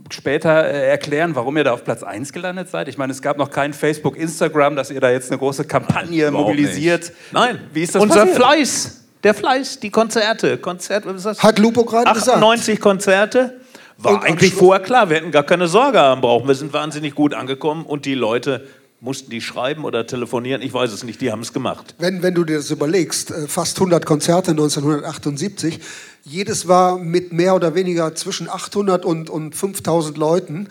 [0.10, 2.89] später äh, erklären, warum ihr da auf Platz 1 gelandet seid?
[2.89, 6.25] Ich meine, es gab noch kein Facebook, Instagram, dass ihr da jetzt eine große Kampagne
[6.25, 7.13] Nein, mobilisiert.
[7.32, 8.36] Nein, wie ist das Unser passiert?
[8.36, 10.58] Fleiß, der Fleiß, die Konzerte.
[10.58, 11.41] Konzert, was ist das?
[11.41, 12.38] Hat Lupo gerade gesagt.
[12.38, 13.62] 98 Konzerte.
[13.97, 16.47] War und eigentlich vorher klar, wir hätten gar keine Sorge haben brauchen.
[16.47, 18.67] Wir sind wahnsinnig gut angekommen und die Leute
[19.03, 20.61] Mussten die schreiben oder telefonieren?
[20.61, 21.93] Ich weiß es nicht, die haben es gemacht.
[21.97, 25.81] Wenn, wenn du dir das überlegst, äh, fast 100 Konzerte 1978,
[26.23, 30.69] jedes war mit mehr oder weniger zwischen 800 und, und 5000 Leuten,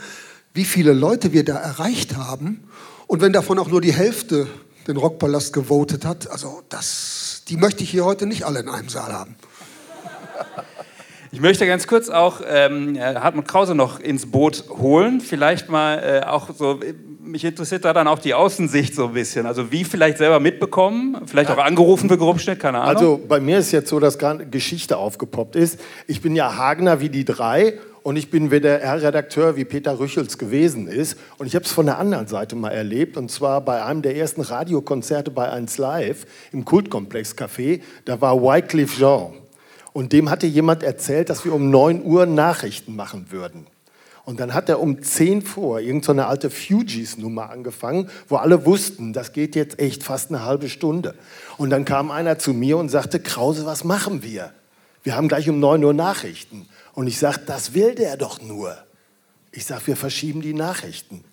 [0.55, 2.65] wie viele Leute wir da erreicht haben.
[3.07, 4.47] Und wenn davon auch nur die Hälfte
[4.87, 8.89] den Rockpalast gewotet hat, also das, die möchte ich hier heute nicht alle in einem
[8.89, 9.37] Saal haben.
[11.35, 15.23] Ich möchte ganz kurz auch ähm, Hartmut Krause noch ins Boot holen.
[15.23, 16.79] Vielleicht mal äh, auch so
[17.23, 19.47] mich interessiert da dann auch die Außensicht so ein bisschen.
[19.47, 22.95] Also wie vielleicht selber mitbekommen, vielleicht auch angerufen für Grobschnitt, keine Ahnung.
[22.95, 25.81] Also bei mir ist jetzt so, dass gerade Geschichte aufgepoppt ist.
[26.07, 30.89] Ich bin ja Hagner wie die drei und ich bin WDR-Redakteur wie Peter Rüchels gewesen
[30.89, 31.17] ist.
[31.39, 34.17] Und ich habe es von der anderen Seite mal erlebt und zwar bei einem der
[34.17, 37.81] ersten Radiokonzerte bei 1 Live im Kultkomplex Café.
[38.05, 39.42] Da war Wycliffe Jean.
[39.93, 43.67] Und dem hatte jemand erzählt, dass wir um 9 Uhr Nachrichten machen würden.
[44.25, 49.13] Und dann hat er um 10 vor irgendeine so alte Fugees-Nummer angefangen, wo alle wussten,
[49.13, 51.15] das geht jetzt echt fast eine halbe Stunde.
[51.59, 54.53] Und dann kam einer zu mir und sagte, Krause, was machen wir?
[55.03, 56.69] Wir haben gleich um 9 Uhr Nachrichten.
[56.95, 58.77] Und ich sagte, das will der doch nur.
[59.51, 61.25] Ich sage, wir verschieben die Nachrichten.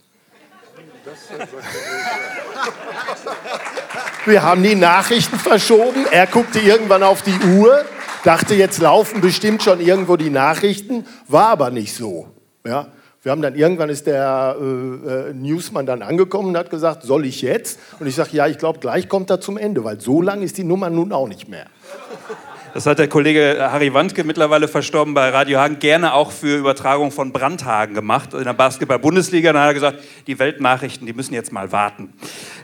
[4.26, 6.06] Wir haben die Nachrichten verschoben.
[6.12, 7.86] Er guckte irgendwann auf die Uhr,
[8.24, 12.28] dachte, jetzt laufen bestimmt schon irgendwo die Nachrichten, war aber nicht so.
[12.66, 12.88] Ja?
[13.22, 17.26] Wir haben dann irgendwann ist der äh, äh, Newsman dann angekommen und hat gesagt, soll
[17.26, 17.78] ich jetzt?
[18.00, 20.58] Und ich sage, ja, ich glaube, gleich kommt er zum Ende, weil so lang ist
[20.58, 21.66] die Nummer nun auch nicht mehr.
[22.74, 27.12] Das hat der Kollege Harry Wandke, mittlerweile verstorben bei Radio Hagen, gerne auch für Übertragung
[27.12, 29.54] von Brandhagen gemacht in der Basketball-Bundesliga.
[29.54, 32.14] Dann hat er gesagt, die Weltnachrichten, die müssen jetzt mal warten.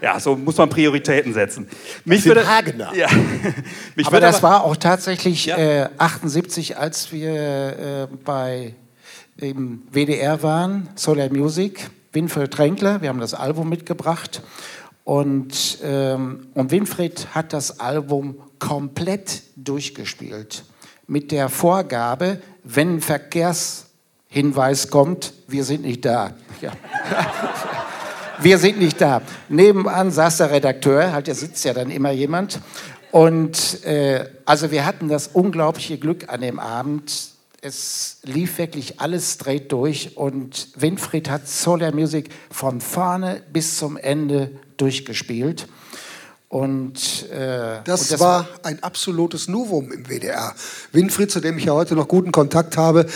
[0.02, 1.68] Ja, so muss man Prioritäten setzen.
[2.04, 2.94] Mich das würde, Hagener.
[2.96, 3.08] Ja,
[3.96, 5.58] mich aber das aber, war auch tatsächlich ja.
[5.58, 8.76] äh, 78, als wir äh, bei
[9.38, 14.42] im WDR waren, Solar Music, Winfried Tränkler, wir haben das Album mitgebracht.
[15.06, 20.64] Und, ähm, und Winfried hat das Album komplett durchgespielt.
[21.08, 26.34] Mit der Vorgabe, wenn ein Verkehrshinweis kommt, wir sind nicht da.
[26.60, 26.72] Ja.
[28.40, 29.22] wir sind nicht da.
[29.48, 32.60] Nebenan saß der Redakteur, halt, da sitzt ja dann immer jemand.
[33.12, 37.35] Und äh, also wir hatten das unglaubliche Glück an dem Abend.
[37.68, 43.98] Es lief wirklich alles straight durch und Winfried hat Solar Music von vorne bis zum
[43.98, 45.68] Ende durchgespielt.
[46.48, 50.54] Und, äh, das, und das, war ein absolutes Novum im WDR.
[50.92, 53.08] Winfried, zu dem ich ja heute noch guten Kontakt habe,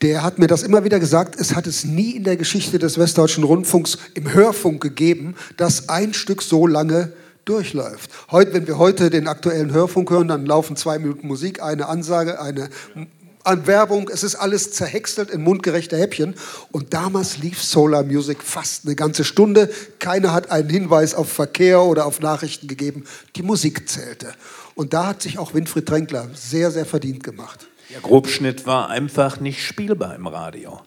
[0.00, 2.96] der hat mir das immer wieder gesagt, es hat es nie in der Geschichte des
[2.96, 7.12] Westdeutschen Rundfunks im Hörfunk gegeben, dass ein Stück so lange
[7.44, 8.10] durchläuft.
[8.30, 12.40] Heute, wenn wir heute den aktuellen Hörfunk hören, dann laufen zwei Minuten Musik, eine Ansage,
[12.40, 12.70] eine
[13.44, 16.34] an Werbung, es ist alles zerhäckselt in mundgerechte Häppchen.
[16.72, 19.70] Und damals lief Solar Music fast eine ganze Stunde.
[19.98, 23.04] Keiner hat einen Hinweis auf Verkehr oder auf Nachrichten gegeben.
[23.36, 24.32] Die Musik zählte.
[24.74, 27.66] Und da hat sich auch Winfried Tränkler sehr, sehr verdient gemacht.
[27.90, 30.80] Der Grobschnitt war einfach nicht spielbar im Radio.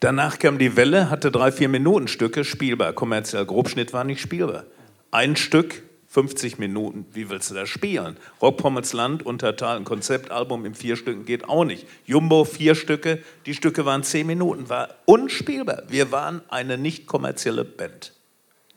[0.00, 2.92] Danach kam die Welle, hatte drei, vier Minuten Stücke, spielbar.
[2.92, 4.64] Kommerziell Grobschnitt war nicht spielbar.
[5.10, 8.18] Ein Stück 50 Minuten, wie willst du das spielen?
[8.42, 11.86] Rock Pommels Land, Untertal, ein Konzeptalbum in vier Stücken geht auch nicht.
[12.04, 15.84] Jumbo, vier Stücke, die Stücke waren zehn Minuten, war unspielbar.
[15.88, 18.12] Wir waren eine nicht kommerzielle Band.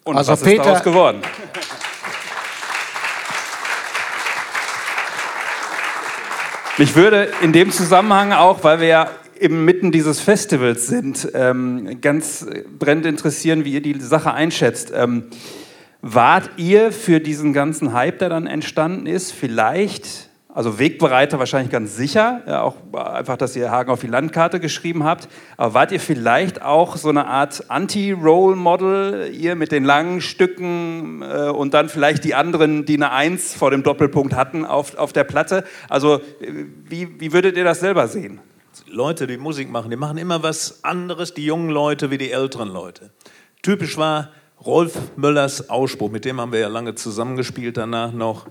[0.06, 1.22] Und also was Peter, ist daraus geworden?
[6.78, 12.46] Mich würde in dem Zusammenhang auch, weil wir ja inmitten dieses Festivals sind, ähm, ganz
[12.80, 14.94] brennend interessieren, wie ihr die Sache einschätzt.
[14.96, 15.26] Ähm,
[16.08, 21.96] Wart ihr für diesen ganzen Hype, der dann entstanden ist, vielleicht, also Wegbereiter wahrscheinlich ganz
[21.96, 26.00] sicher, ja, auch einfach, dass ihr Hagen auf die Landkarte geschrieben habt, aber wart ihr
[26.00, 32.24] vielleicht auch so eine Art Anti-Role-Model, ihr mit den langen Stücken äh, und dann vielleicht
[32.24, 35.64] die anderen, die eine Eins vor dem Doppelpunkt hatten auf, auf der Platte?
[35.90, 36.22] Also
[36.88, 38.42] wie, wie würdet ihr das selber sehen?
[38.86, 42.70] Leute, die Musik machen, die machen immer was anderes, die jungen Leute wie die älteren
[42.70, 43.10] Leute.
[43.64, 44.30] Typisch war,
[44.64, 48.48] Rolf Möllers Ausspruch, mit dem haben wir ja lange zusammengespielt danach noch.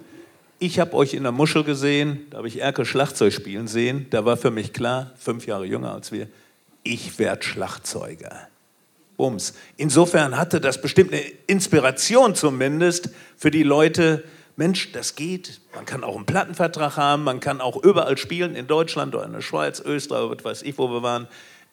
[0.59, 4.07] Ich habe euch in der Muschel gesehen, da habe ich Erke Schlagzeug spielen sehen.
[4.11, 6.29] Da war für mich klar, fünf Jahre jünger als wir,
[6.83, 8.49] ich werde Schlagzeuger.
[9.17, 9.55] Bums.
[9.77, 14.25] Insofern hatte das bestimmt eine Inspiration zumindest für die Leute,
[14.57, 15.61] Mensch, das geht.
[15.75, 19.33] Man kann auch einen Plattenvertrag haben, man kann auch überall spielen, in Deutschland oder in
[19.33, 21.27] der Schweiz, Österreich, was weiß ich, wo wir waren.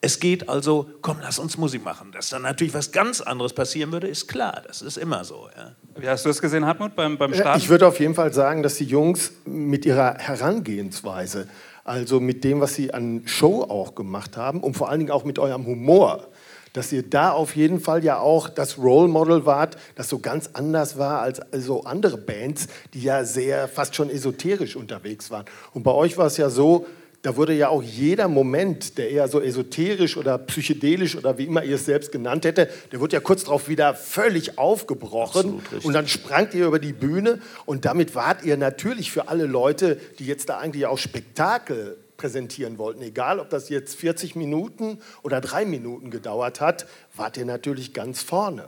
[0.04, 2.12] Es geht also, komm, lass uns Musik machen.
[2.12, 4.64] Dass dann natürlich was ganz anderes passieren würde, ist klar.
[4.66, 5.48] Das ist immer so.
[5.56, 5.76] Ja.
[5.96, 7.58] Wie hast du es gesehen, Hartmut, beim, beim Start?
[7.58, 11.48] Ich würde auf jeden Fall sagen, dass die Jungs mit ihrer Herangehensweise,
[11.84, 15.24] also mit dem, was sie an Show auch gemacht haben und vor allen Dingen auch
[15.24, 16.28] mit eurem Humor,
[16.74, 20.52] dass ihr da auf jeden Fall ja auch das Role Model wart, das so ganz
[20.54, 25.46] anders war als so andere Bands, die ja sehr fast schon esoterisch unterwegs waren.
[25.74, 26.88] Und bei euch war es ja so,
[27.22, 31.64] da wurde ja auch jeder Moment, der eher so esoterisch oder psychedelisch oder wie immer
[31.64, 36.08] ihr es selbst genannt hätte, der wurde ja kurz darauf wieder völlig aufgebrochen und dann
[36.08, 40.50] sprangt ihr über die Bühne und damit wart ihr natürlich für alle Leute, die jetzt
[40.50, 46.12] da eigentlich auch Spektakel präsentieren wollten, egal ob das jetzt 40 Minuten oder drei Minuten
[46.12, 48.66] gedauert hat, wart ihr natürlich ganz vorne.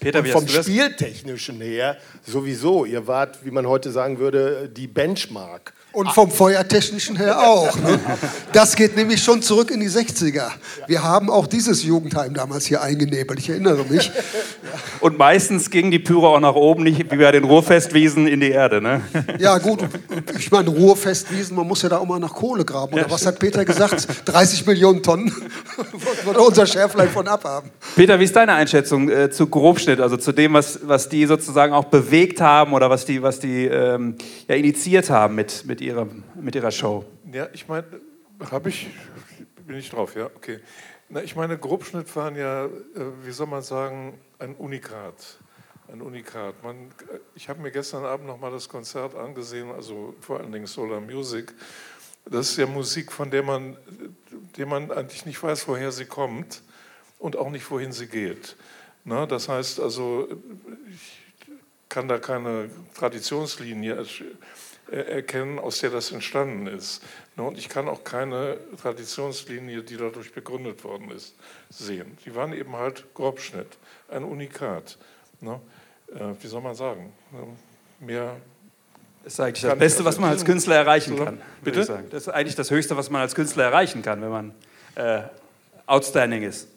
[0.00, 2.86] Peter, und vom Spieltechnischen her sowieso.
[2.86, 5.74] Ihr wart, wie man heute sagen würde, die Benchmark.
[5.92, 7.74] Und vom Feuertechnischen her auch.
[7.76, 7.98] Ne?
[8.52, 10.50] Das geht nämlich schon zurück in die 60er.
[10.86, 14.10] Wir haben auch dieses Jugendheim damals hier eingenebelt, ich erinnere mich.
[15.00, 18.50] Und meistens ging die Pyro auch nach oben, nicht wie bei den Ruhrfestwiesen in die
[18.50, 18.80] Erde.
[18.80, 19.00] Ne?
[19.38, 19.80] Ja gut,
[20.38, 22.94] ich meine Ruhrfestwiesen, man muss ja da auch mal nach Kohle graben.
[22.94, 24.06] Oder was hat Peter gesagt?
[24.26, 25.32] 30 Millionen Tonnen
[26.24, 27.70] würde unser Schärflein von abhaben.
[27.96, 31.72] Peter, wie ist deine Einschätzung äh, zu Grobschnitt, also zu dem, was, was die sozusagen
[31.72, 34.14] auch bewegt haben oder was die, was die ähm,
[34.46, 37.04] ja, initiiert haben mit, mit mit ihrer, mit ihrer Show?
[37.32, 37.86] Ja, ich meine,
[38.50, 38.88] habe ich,
[39.66, 40.60] bin ich drauf, ja, okay.
[41.08, 42.70] Na, ich meine, Grobschnitt waren ja, äh,
[43.22, 45.38] wie soll man sagen, ein Unikat.
[45.90, 46.62] Ein Unikat.
[46.62, 46.90] Man,
[47.34, 51.54] ich habe mir gestern Abend nochmal das Konzert angesehen, also vor allen Dingen Solar Music.
[52.26, 53.78] Das ist ja Musik, von der man,
[54.58, 56.62] der man eigentlich nicht weiß, woher sie kommt
[57.18, 58.54] und auch nicht, wohin sie geht.
[59.04, 60.28] Na, das heißt also,
[60.94, 61.22] ich
[61.88, 64.06] kann da keine Traditionslinie äh,
[64.90, 67.02] erkennen, aus der das entstanden ist.
[67.36, 71.34] Ne, und ich kann auch keine Traditionslinie, die dadurch begründet worden ist,
[71.70, 72.18] sehen.
[72.24, 74.98] Die waren eben halt Grobschnitt, ein Unikat.
[75.40, 75.60] Ne?
[76.40, 77.12] Wie soll man sagen?
[78.00, 78.36] Mehr
[79.22, 81.42] das ist eigentlich das Beste, was man als Künstler erreichen kann.
[81.62, 82.04] Bitte?
[82.10, 84.54] Das ist eigentlich das Höchste, was man als Künstler erreichen kann, wenn man
[84.94, 85.22] äh,
[85.86, 86.68] outstanding ist.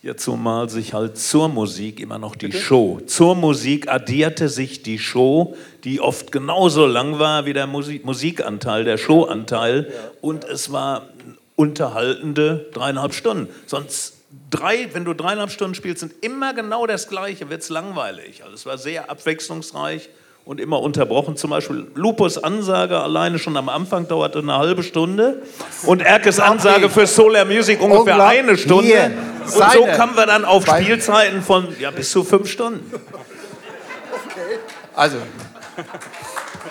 [0.00, 2.62] Ja, zumal sich halt zur Musik immer noch die Bitte?
[2.62, 3.00] Show.
[3.06, 8.84] Zur Musik addierte sich die Show, die oft genauso lang war wie der Musik Musikanteil,
[8.84, 9.90] der Showanteil.
[9.92, 10.10] Ja.
[10.20, 11.08] Und es war
[11.56, 13.48] unterhaltende dreieinhalb Stunden.
[13.66, 14.14] Sonst
[14.50, 18.44] drei, wenn du dreieinhalb Stunden spielst, sind immer genau das Gleiche, wird es langweilig.
[18.44, 20.08] Also es war sehr abwechslungsreich
[20.48, 21.36] und immer unterbrochen.
[21.36, 25.42] Zum Beispiel Lupus Ansage alleine schon am Anfang dauerte eine halbe Stunde
[25.84, 28.86] und Erkes Ansage für Solar Music ungefähr eine Stunde.
[28.86, 29.12] Hier,
[29.44, 32.90] und so kamen wir dann auf Spielzeiten von ja, bis zu fünf Stunden.
[32.94, 34.58] Okay.
[34.94, 35.18] Also,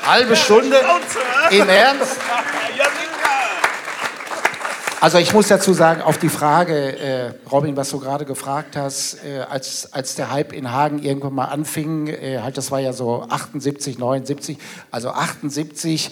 [0.08, 0.78] halbe Stunde
[1.52, 2.18] im Ernst?
[2.76, 2.86] Ja,
[5.00, 9.24] also ich muss dazu sagen, auf die Frage, äh, Robin, was du gerade gefragt hast,
[9.24, 12.94] äh, als, als der Hype in Hagen irgendwann mal anfing, äh, halt das war ja
[12.94, 14.58] so 78, 79,
[14.90, 16.10] also 78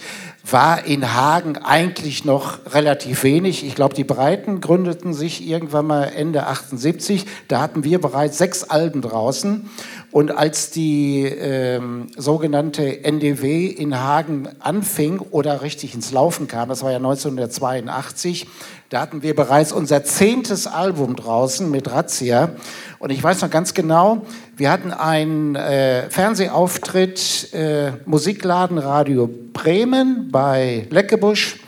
[0.50, 3.66] war in Hagen eigentlich noch relativ wenig.
[3.66, 7.26] Ich glaube, die Breiten gründeten sich irgendwann mal Ende 78.
[7.48, 9.68] Da hatten wir bereits sechs Alben draußen.
[10.12, 16.82] Und als die ähm, sogenannte NDW in Hagen anfing oder richtig ins Laufen kam, das
[16.82, 18.46] war ja 1982,
[18.88, 22.50] da hatten wir bereits unser zehntes Album draußen mit Razzia.
[22.98, 24.24] Und ich weiß noch ganz genau,
[24.56, 31.60] wir hatten einen äh, Fernsehauftritt, äh, Musikladen Radio Bremen bei Leckebusch.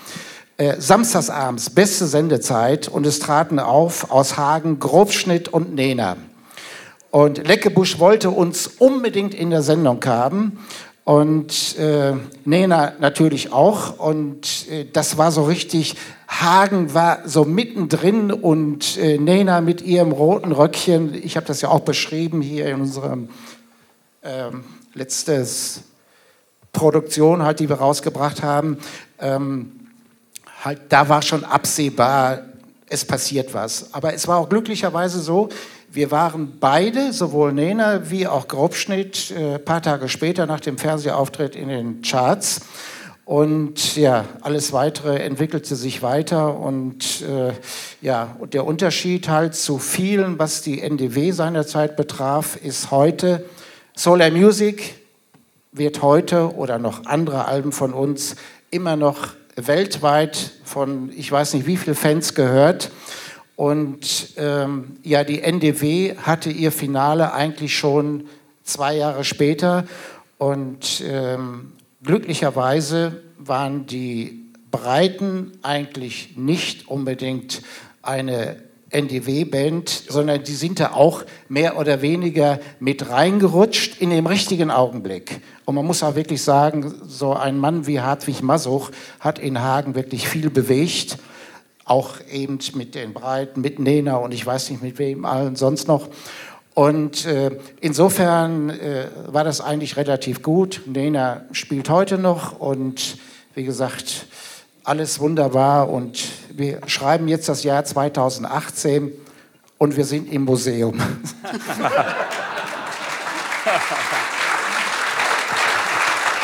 [0.57, 6.17] Äh, samstagsabends, beste Sendezeit und es traten auf aus Hagen Grobschnitt und Nena.
[7.13, 10.59] Und Leckebusch wollte uns unbedingt in der Sendung haben
[11.09, 12.13] und äh,
[12.45, 13.99] Nena natürlich auch.
[13.99, 15.97] Und äh, das war so richtig,
[16.29, 21.71] Hagen war so mittendrin und äh, Nena mit ihrem roten Röckchen, ich habe das ja
[21.71, 23.31] auch beschrieben hier in unserem
[24.23, 25.81] ähm, letztes
[26.75, 28.77] Produktion, halt, die wir rausgebracht haben.
[29.19, 29.89] Ähm,
[30.63, 32.41] halt, da war schon absehbar,
[32.91, 33.95] es passiert was.
[33.95, 35.49] Aber es war auch glücklicherweise so,
[35.99, 40.79] wir waren beide, sowohl Nena wie auch Grobschnitt, ein äh, paar Tage später nach dem
[40.79, 42.61] Fernsehauftritt in den Charts.
[43.25, 46.57] Und ja, alles weitere entwickelte sich weiter.
[46.57, 47.53] Und äh,
[48.01, 53.45] ja, der Unterschied halt zu vielen, was die NDW seinerzeit betraf, ist heute,
[53.97, 54.95] Solar Music
[55.73, 58.37] wird heute oder noch andere Alben von uns
[58.71, 62.93] immer noch weltweit von ich weiß nicht wie viele Fans gehört.
[63.59, 68.29] Und ähm, ja, die NDW hatte ihr Finale eigentlich schon
[68.63, 69.85] zwei Jahre später.
[70.39, 71.73] Und ähm,
[72.05, 77.63] glücklicherweise waren die Breiten eigentlich nicht unbedingt
[78.01, 84.71] eine NDW-Band, sondern die sind da auch mehr oder weniger mit reingerutscht in dem richtigen
[84.71, 85.41] Augenblick.
[85.65, 89.97] Und man muss auch wirklich sagen, so ein Mann wie Hartwig Masuch hat in Hagen
[89.97, 91.19] wirklich viel bewegt
[91.89, 95.89] auch eben mit den Breiten, mit Nena und ich weiß nicht mit wem allen sonst
[95.89, 96.09] noch.
[96.75, 100.83] Und äh, insofern äh, war das eigentlich relativ gut.
[100.87, 103.19] Nena spielt heute noch und
[103.55, 104.27] wie gesagt,
[104.85, 105.89] alles wunderbar.
[105.89, 109.11] Und wir schreiben jetzt das Jahr 2018
[109.79, 111.01] und wir sind im Museum.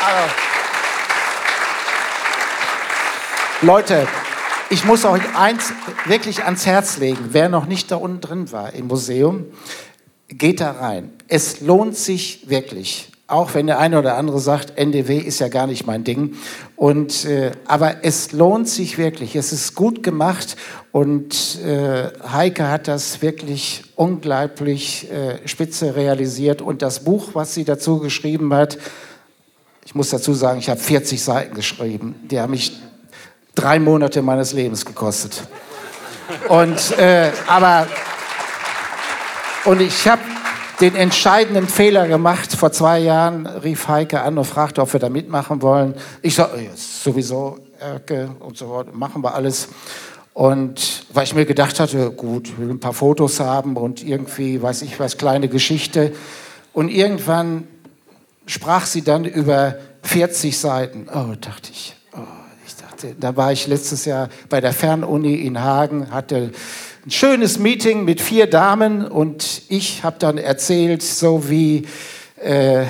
[0.05, 0.33] also,
[3.61, 4.05] Leute,
[4.69, 5.73] ich muss euch eins
[6.05, 7.29] wirklich ans Herz legen.
[7.31, 9.45] Wer noch nicht da unten drin war im Museum,
[10.27, 11.11] geht da rein.
[11.27, 13.11] Es lohnt sich wirklich.
[13.27, 16.35] Auch wenn der eine oder andere sagt, NDW ist ja gar nicht mein Ding.
[16.75, 19.35] Und, äh, aber es lohnt sich wirklich.
[19.35, 20.55] Es ist gut gemacht
[20.91, 26.61] und äh, Heike hat das wirklich unglaublich äh, spitze realisiert.
[26.61, 28.77] Und das Buch, was sie dazu geschrieben hat,
[29.85, 32.15] ich muss dazu sagen, ich habe 40 Seiten geschrieben.
[32.29, 32.73] Die haben mich
[33.55, 35.43] drei Monate meines Lebens gekostet.
[36.49, 37.87] Und, äh, aber,
[39.65, 40.21] und ich habe
[40.81, 42.53] den entscheidenden Fehler gemacht.
[42.53, 45.95] Vor zwei Jahren rief Heike an und fragte, ob wir da mitmachen wollen.
[46.21, 49.69] Ich ja, sowieso, Erke und so weiter, machen wir alles.
[50.33, 54.61] Und weil ich mir gedacht hatte, gut, ich will ein paar Fotos haben und irgendwie,
[54.61, 56.13] weiß ich was, kleine Geschichte.
[56.73, 57.67] Und irgendwann
[58.45, 61.07] sprach sie dann über 40 Seiten.
[61.09, 61.94] Oh, dachte ich,
[63.19, 66.51] da war ich letztes Jahr bei der Fernuni in Hagen, hatte
[67.05, 71.85] ein schönes Meeting mit vier Damen und ich habe dann erzählt, so wie
[72.41, 72.85] äh,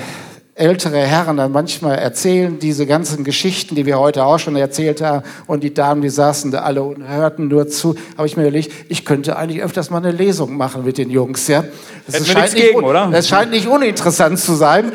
[0.56, 5.22] ältere Herren dann manchmal erzählen, diese ganzen Geschichten, die wir heute auch schon erzählt haben,
[5.46, 8.72] und die Damen, die saßen da alle und hörten nur zu, habe ich mir überlegt,
[8.88, 11.46] ich könnte eigentlich öfters mal eine Lesung machen mit den Jungs.
[11.46, 11.64] Ja?
[12.06, 13.10] Das, scheint nicht, gegen, oder?
[13.12, 14.92] das scheint nicht uninteressant zu sein.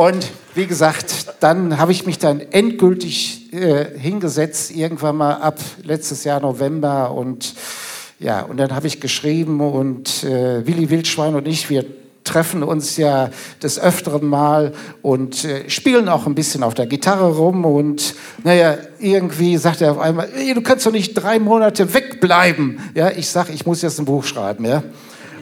[0.00, 6.24] Und wie gesagt, dann habe ich mich dann endgültig äh, hingesetzt, irgendwann mal ab letztes
[6.24, 7.54] Jahr November und
[8.18, 11.84] ja, und dann habe ich geschrieben und äh, Willi Wildschwein und ich, wir
[12.24, 13.28] treffen uns ja
[13.62, 14.72] des Öfteren mal
[15.02, 19.90] und äh, spielen auch ein bisschen auf der Gitarre rum und naja, irgendwie sagt er
[19.90, 22.80] auf einmal, "Ey, du kannst doch nicht drei Monate wegbleiben.
[22.94, 24.82] Ja, ich sage, ich muss jetzt ein Buch schreiben, ja.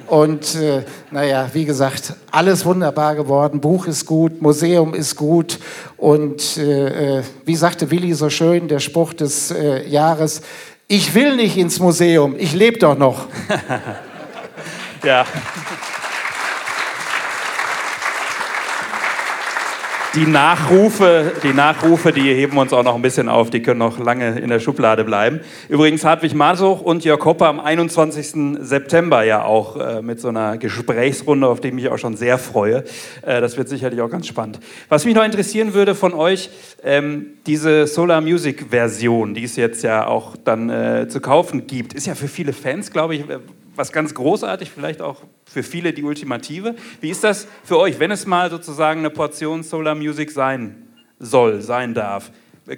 [0.09, 3.61] Und äh, naja, wie gesagt, alles wunderbar geworden.
[3.61, 5.59] Buch ist gut, Museum ist gut.
[5.97, 10.41] Und äh, äh, wie sagte Willi so schön, der Spruch des äh, Jahres,
[10.87, 13.27] ich will nicht ins Museum, ich lebe doch noch.
[15.05, 15.25] Ja.
[20.19, 24.01] Die Nachrufe, die Nachrufe, die heben uns auch noch ein bisschen auf, die können noch
[24.01, 25.39] lange in der Schublade bleiben.
[25.69, 28.59] Übrigens Hartwig Masuch und Jörg Hopper am 21.
[28.59, 32.37] September ja auch äh, mit so einer Gesprächsrunde, auf die ich mich auch schon sehr
[32.37, 32.83] freue.
[33.23, 34.59] Äh, das wird sicherlich auch ganz spannend.
[34.89, 36.51] Was mich noch interessieren würde von euch,
[36.83, 41.95] ähm, diese Solar Music Version, die es jetzt ja auch dann äh, zu kaufen gibt,
[41.95, 43.39] ist ja für viele Fans, glaube ich, äh,
[43.79, 46.75] was ganz großartig, vielleicht auch für viele die Ultimative.
[47.01, 51.63] Wie ist das für euch, wenn es mal sozusagen eine Portion Solar Music sein soll,
[51.63, 52.31] sein darf?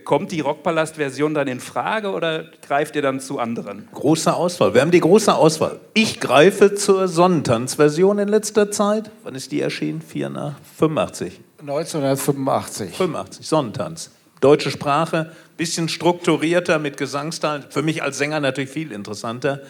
[0.04, 3.88] Kommt die Rockpalast-Version dann in Frage oder greift ihr dann zu anderen?
[3.92, 4.72] Große Auswahl.
[4.72, 5.80] Wir haben die große Auswahl.
[5.94, 9.10] Ich greife zur Sonnentanz-Version in letzter Zeit.
[9.24, 10.00] Wann ist die erschienen?
[10.00, 11.40] 85.
[11.60, 12.96] 1985.
[12.96, 14.10] 85, Sonnentanz.
[14.40, 17.64] Deutsche Sprache, bisschen strukturierter mit Gesangsteilen.
[17.68, 19.60] Für mich als Sänger natürlich viel interessanter.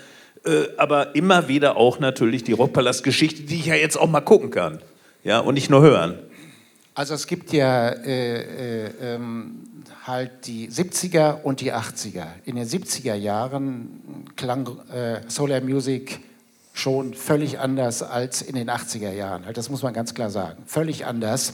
[0.44, 4.50] Äh, aber immer wieder auch natürlich die Rockpalast-Geschichte, die ich ja jetzt auch mal gucken
[4.50, 4.80] kann.
[5.22, 6.18] Ja, und nicht nur hören.
[6.94, 9.56] Also es gibt ja äh, äh, ähm,
[10.06, 12.28] halt die 70er und die 80er.
[12.44, 16.20] In den 70er Jahren klang äh, Solar Music
[16.72, 19.44] schon völlig anders als in den 80er Jahren.
[19.44, 20.62] Halt, das muss man ganz klar sagen.
[20.66, 21.52] Völlig anders.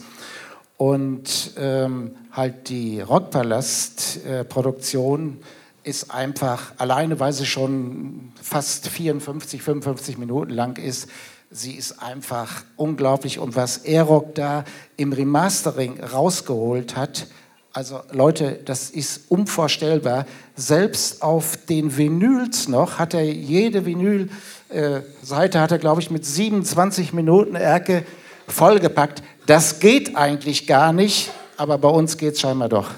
[0.77, 5.39] Und ähm, halt die Rockpalast-Produktion
[5.87, 11.07] ist einfach, alleine weil sie schon fast 54, 55 Minuten lang ist,
[11.49, 13.39] sie ist einfach unglaublich.
[13.39, 14.65] Und was Aerock da
[14.97, 17.27] im Remastering rausgeholt hat,
[17.71, 20.25] also Leute, das ist unvorstellbar.
[20.55, 27.13] Selbst auf den Vinyls noch hat er jede Vinyl-Seite, hat er, glaube ich, mit 27
[27.13, 28.03] Minuten Erke
[28.47, 29.21] vollgepackt.
[29.45, 32.89] Das geht eigentlich gar nicht, aber bei uns geht es scheinbar doch.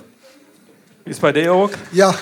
[1.04, 1.72] Wie ist bei dir, Jörg?
[1.92, 2.16] Ja.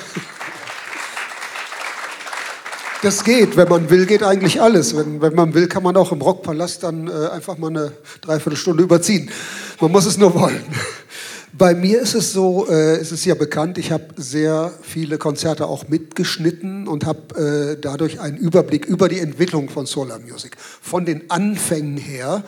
[3.07, 4.93] Das geht, wenn man will, geht eigentlich alles.
[4.93, 8.83] Wenn, wenn man will, kann man auch im Rockpalast dann äh, einfach mal eine Dreiviertelstunde
[8.83, 9.31] überziehen.
[9.79, 10.61] Man muss es nur wollen.
[11.53, 15.67] Bei mir ist es so, äh, es ist ja bekannt, ich habe sehr viele Konzerte
[15.67, 20.57] auch mitgeschnitten und habe äh, dadurch einen Überblick über die Entwicklung von Solar Music.
[20.59, 22.43] Von den Anfängen her,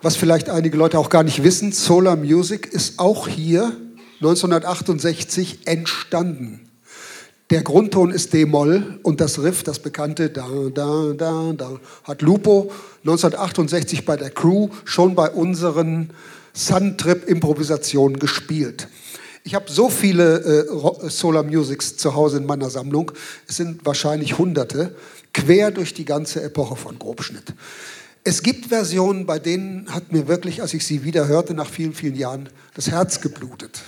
[0.00, 3.76] was vielleicht einige Leute auch gar nicht wissen, Solar Music ist auch hier
[4.22, 6.67] 1968 entstanden.
[7.50, 12.70] Der Grundton ist D-Moll und das Riff, das bekannte da, da, da, da, hat Lupo
[13.04, 16.10] 1968 bei der Crew schon bei unseren
[16.52, 18.88] Sun-Trip-Improvisationen gespielt.
[19.44, 23.12] Ich habe so viele äh, Solar Musics zu Hause in meiner Sammlung,
[23.46, 24.94] es sind wahrscheinlich hunderte,
[25.32, 27.54] quer durch die ganze Epoche von Grobschnitt.
[28.24, 31.94] Es gibt Versionen, bei denen hat mir wirklich, als ich sie wieder hörte, nach vielen,
[31.94, 33.80] vielen Jahren, das Herz geblutet.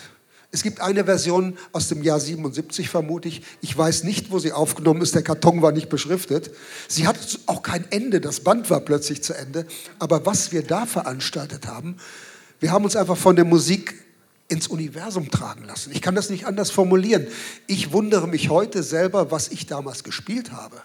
[0.53, 3.43] Es gibt eine Version aus dem Jahr 77, vermute ich.
[3.61, 5.15] Ich weiß nicht, wo sie aufgenommen ist.
[5.15, 6.51] Der Karton war nicht beschriftet.
[6.89, 8.21] Sie hat auch kein Ende.
[8.21, 9.65] Das Band war plötzlich zu Ende.
[10.01, 11.97] Aber was wir da veranstaltet haben,
[12.59, 13.95] wir haben uns einfach von der Musik
[14.49, 15.93] ins Universum tragen lassen.
[15.93, 17.29] Ich kann das nicht anders formulieren.
[17.69, 20.83] Ich wundere mich heute selber, was ich damals gespielt habe.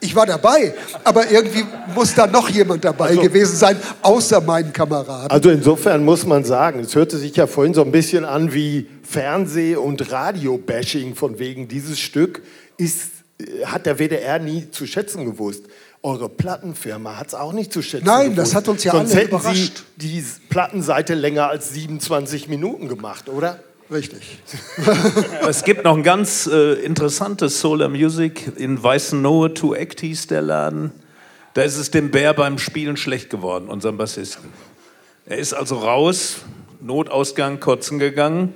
[0.00, 0.74] Ich war dabei,
[1.04, 5.30] aber irgendwie muss da noch jemand dabei gewesen sein, außer meinen Kameraden.
[5.30, 8.88] Also insofern muss man sagen, es hörte sich ja vorhin so ein bisschen an wie
[9.02, 12.42] Fernseh- und Radio-Bashing von wegen dieses Stück
[12.78, 15.64] ist, äh, hat der WDR nie zu schätzen gewusst.
[16.02, 18.38] Eure Plattenfirma hat es auch nicht zu schätzen Nein, gewusst.
[18.38, 19.84] das hat uns ja Sonst alle hätten überrascht.
[19.98, 23.58] Sie die Plattenseite länger als 27 Minuten gemacht, oder?
[23.90, 24.38] Richtig.
[25.48, 30.42] Es gibt noch ein ganz äh, interessantes Solar Music in Weißenohe, Two Act hieß der
[30.42, 30.92] Laden.
[31.54, 34.48] Da ist es dem Bär beim Spielen schlecht geworden, unserem Bassisten.
[35.26, 36.36] Er ist also raus,
[36.80, 38.54] Notausgang, kotzen gegangen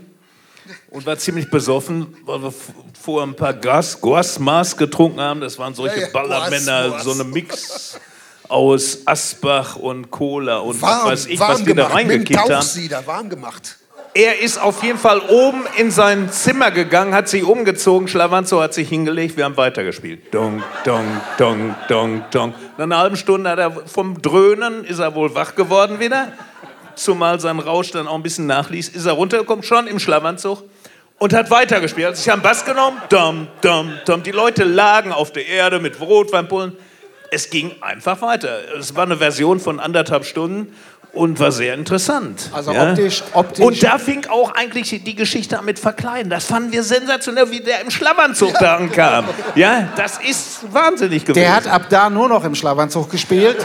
[0.90, 2.54] und war ziemlich besoffen, weil wir
[3.00, 5.40] vorher ein paar Gas, Guasmas getrunken haben.
[5.40, 7.04] Das waren solche Ja, ja, Ballermänner, Guasmas.
[7.04, 8.00] so eine Mix,
[8.48, 12.38] aus Asbach und Cola und Warm, was weiß ich, was die da gemacht, dem reingekippt
[12.38, 12.48] haben.
[12.50, 13.78] Tauchsieder, warm gemacht.
[14.16, 18.72] Er ist auf jeden Fall oben in sein Zimmer gegangen, hat sich umgezogen, Schlawanzo hat
[18.72, 20.32] sich hingelegt, wir haben weitergespielt.
[20.32, 22.54] Dong, dong, dong, dong, dong.
[22.78, 26.28] Nach einer halben Stunde hat er vom Dröhnen, ist er wohl wach geworden wieder.
[26.94, 30.62] Zumal sein Rausch dann auch ein bisschen nachließ, ist er runtergekommen, schon im Schlafanzug
[31.18, 32.06] und hat weitergespielt.
[32.06, 34.22] Hat sich am Bass genommen, dom, dom, dom.
[34.22, 36.76] Die Leute lagen auf der Erde mit Rotweinpullen.
[37.32, 38.60] Es ging einfach weiter.
[38.78, 40.72] Es war eine Version von anderthalb Stunden
[41.14, 42.50] und war sehr interessant.
[42.52, 46.30] Also optisch- optisch- Und da fing auch eigentlich die Geschichte an mit Verkleiden.
[46.30, 49.26] Das fanden wir sensationell, wie der im Schlafanzug da ankam.
[49.54, 51.40] Ja, das ist wahnsinnig gewesen.
[51.42, 53.64] Der hat ab da nur noch im Schlafanzug gespielt.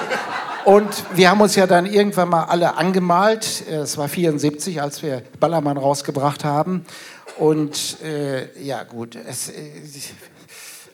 [0.65, 3.63] Und wir haben uns ja dann irgendwann mal alle angemalt.
[3.67, 6.85] Es war 74, als wir Ballermann rausgebracht haben.
[7.37, 9.15] Und äh, ja, gut.
[9.27, 9.53] Es, äh,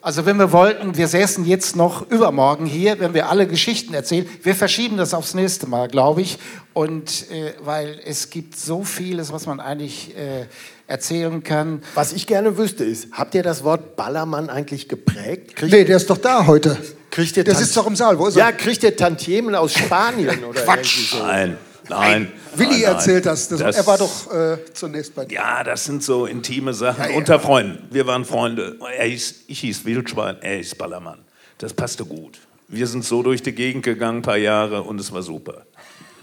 [0.05, 4.27] also wenn wir wollten, wir säßen jetzt noch übermorgen hier, wenn wir alle Geschichten erzählen.
[4.43, 6.37] Wir verschieben das aufs nächste Mal, glaube ich.
[6.73, 10.45] Und äh, weil es gibt so vieles, was man eigentlich äh,
[10.85, 11.81] erzählen kann.
[11.95, 15.55] Was ich gerne wüsste ist, habt ihr das Wort Ballermann eigentlich geprägt?
[15.55, 16.77] Kriegt, Nee, der ist doch da heute.
[17.09, 18.19] kriegt ihr Der Tant- sitzt doch im Saal.
[18.19, 18.53] Wo ist Ja, er?
[18.53, 20.97] kriegt ihr Tantiemen aus Spanien oder Quatsch.
[20.99, 21.23] irgendwie so?
[21.25, 21.57] Nein,
[21.89, 22.31] nein.
[22.55, 22.93] Willi nein, nein.
[22.93, 23.47] erzählt das.
[23.47, 23.59] das.
[23.59, 25.35] Das- Er war doch äh, zunächst bei dir.
[25.35, 27.17] Ja, das sind so intime Sachen Ja, ja.
[27.17, 27.87] unter Freunden.
[27.91, 28.77] Wir waren Freunde.
[28.97, 31.19] Er hieß, ich hieß Wildschwein, er hieß Ballermann.
[31.57, 32.39] Das passte gut.
[32.67, 35.63] Wir sind so durch die Gegend gegangen, ein paar Jahre, und es war super.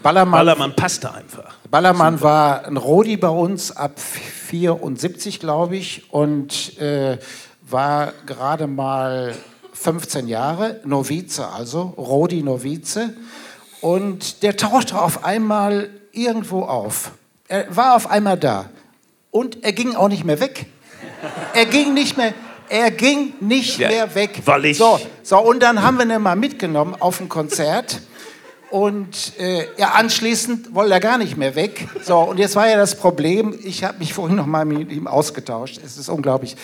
[0.01, 1.55] Ballermann, Ballermann passte einfach.
[1.71, 7.17] Ballermann war ein Rodi bei uns ab 74, glaube ich, und äh,
[7.61, 9.33] war gerade mal
[9.71, 13.13] 15 Jahre, Novize also, Rodi Novize.
[13.83, 17.11] Und der tauchte auf einmal irgendwo auf.
[17.49, 18.69] Er war auf einmal da.
[19.29, 20.67] Und er ging auch nicht mehr weg.
[21.53, 22.33] Er ging nicht mehr,
[22.69, 24.41] er ging nicht Ja, mehr weg.
[24.45, 27.99] weil ich- So, so, und dann haben wir ihn mal mitgenommen auf ein Konzert.
[28.69, 31.85] Und äh, ja, anschließend wollte er gar nicht mehr weg.
[32.05, 35.07] So, und jetzt war ja das Problem, ich habe mich vorhin noch mal mit ihm
[35.07, 35.79] ausgetauscht.
[35.85, 36.55] Es ist unglaublich.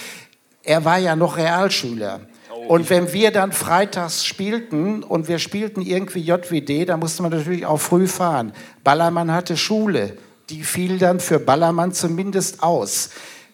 [0.64, 2.22] Er war ja noch Realschüler.
[2.70, 7.66] Und wenn wir dann freitags spielten und wir spielten irgendwie JWD, da musste man natürlich
[7.66, 8.54] auch früh fahren.
[8.84, 10.14] Ballermann hatte Schule.
[10.52, 13.10] Die fiel dann für Ballermann zumindest aus.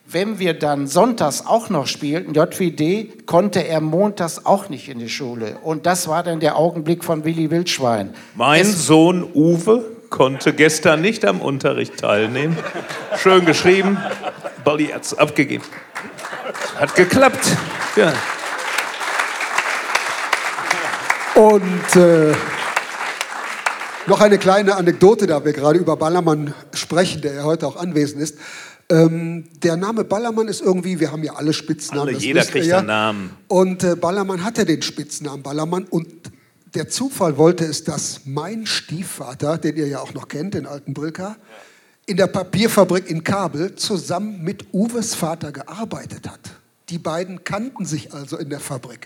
[0.06, 5.08] Wenn wir dann sonntags auch noch spielten, JWD, konnte er montags auch nicht in die
[5.08, 5.60] Schule.
[5.64, 8.14] Und das war dann der Augenblick von Willi Wildschwein.
[8.36, 12.58] Mein Es- Sohn Uwe konnte gestern nicht am Unterricht teilnehmen.
[13.18, 13.98] Schön geschrieben.
[14.66, 15.64] Balli hat's abgegeben.
[16.78, 17.48] Hat geklappt.
[17.96, 18.12] Ja.
[21.36, 22.34] Und äh,
[24.08, 28.22] noch eine kleine Anekdote, da wir gerade über Ballermann sprechen, der ja heute auch anwesend
[28.22, 28.38] ist.
[28.90, 32.16] Ähm, der Name Ballermann ist irgendwie, wir haben ja alle Spitznamen.
[32.16, 32.78] Alle, jeder kriegt ja.
[32.78, 33.30] einen Namen.
[33.50, 36.08] Und äh, Ballermann hatte den Spitznamen Ballermann und
[36.74, 40.94] der Zufall wollte es, dass mein Stiefvater, den ihr ja auch noch kennt, den alten
[40.94, 41.36] Brilka,
[42.06, 46.40] in der Papierfabrik in Kabel zusammen mit Uwes Vater gearbeitet hat.
[46.90, 49.02] Die beiden kannten sich also in der Fabrik.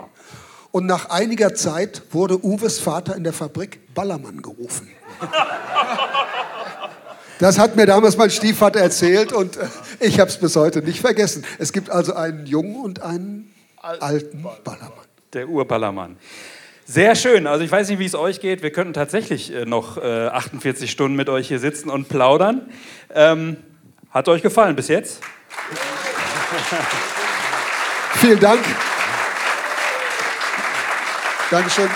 [0.72, 4.90] Und nach einiger Zeit wurde Uwes Vater in der Fabrik Ballermann gerufen.
[7.40, 9.66] Das hat mir damals mein Stiefvater erzählt und äh,
[10.02, 11.46] ich habe es bis heute nicht vergessen.
[11.58, 15.06] Es gibt also einen jungen und einen alten Ballermann.
[15.32, 16.18] Der Urballermann.
[16.86, 17.48] Sehr schön.
[17.48, 18.62] Also ich weiß nicht, wie es euch geht.
[18.62, 22.70] Wir könnten tatsächlich äh, noch äh, 48 Stunden mit euch hier sitzen und plaudern.
[23.14, 23.56] Ähm,
[24.10, 25.22] hat euch gefallen bis jetzt?
[28.16, 28.60] Vielen Dank.
[31.52, 31.90] Dankeschön.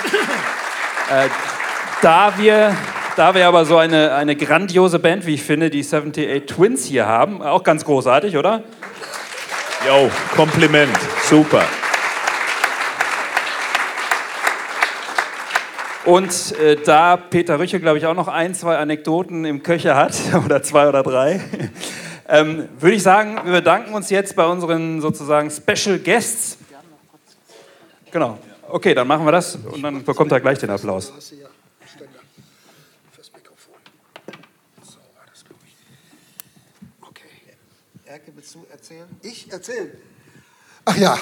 [2.01, 2.75] Da wir,
[3.15, 7.05] da wir aber so eine, eine grandiose Band, wie ich finde, die 78 Twins hier
[7.05, 8.63] haben, auch ganz großartig, oder?
[9.87, 10.97] Jo, Kompliment.
[11.29, 11.63] Super.
[16.05, 20.13] Und äh, da Peter Rüchel, glaube ich, auch noch ein, zwei Anekdoten im Köcher hat,
[20.45, 21.39] oder zwei oder drei,
[22.27, 26.57] ähm, würde ich sagen, wir bedanken uns jetzt bei unseren sozusagen Special Guests.
[28.11, 28.37] Genau.
[28.73, 31.13] Okay, dann machen wir das und dann bekommt er gleich den Applaus.
[38.03, 39.05] Erke, willst du erzählen?
[39.21, 39.91] Ich erzähle.
[40.85, 41.19] Ach ja,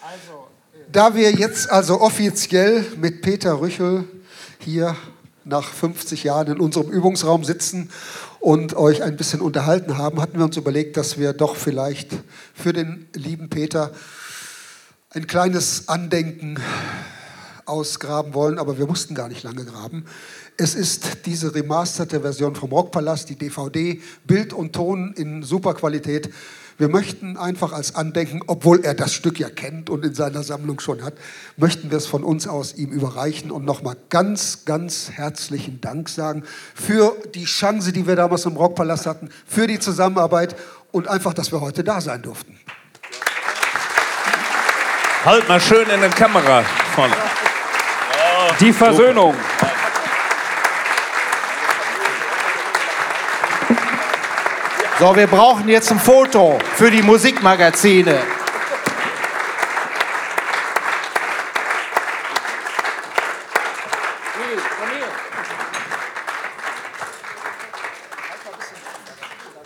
[0.00, 0.46] Also,
[0.92, 4.04] da wir jetzt also offiziell mit Peter Rüchel
[4.60, 4.96] hier
[5.42, 7.90] nach 50 Jahren in unserem Übungsraum sitzen
[8.38, 12.12] und euch ein bisschen unterhalten haben, hatten wir uns überlegt, dass wir doch vielleicht
[12.54, 13.90] für den lieben Peter
[15.14, 16.58] ein kleines Andenken
[17.66, 20.06] ausgraben wollen, aber wir mussten gar nicht lange graben.
[20.56, 26.30] Es ist diese remasterte Version vom Rockpalast, die DVD, Bild und Ton in super Qualität.
[26.78, 30.80] Wir möchten einfach als Andenken, obwohl er das Stück ja kennt und in seiner Sammlung
[30.80, 31.14] schon hat,
[31.56, 36.42] möchten wir es von uns aus ihm überreichen und nochmal ganz, ganz herzlichen Dank sagen
[36.74, 40.56] für die Chance, die wir damals im Rockpalast hatten, für die Zusammenarbeit
[40.90, 42.58] und einfach, dass wir heute da sein durften.
[45.24, 46.62] Halt mal schön in den Kamera
[46.94, 47.16] vorne.
[48.60, 49.34] Die Versöhnung.
[54.98, 58.22] So, wir brauchen jetzt ein Foto für die Musikmagazine.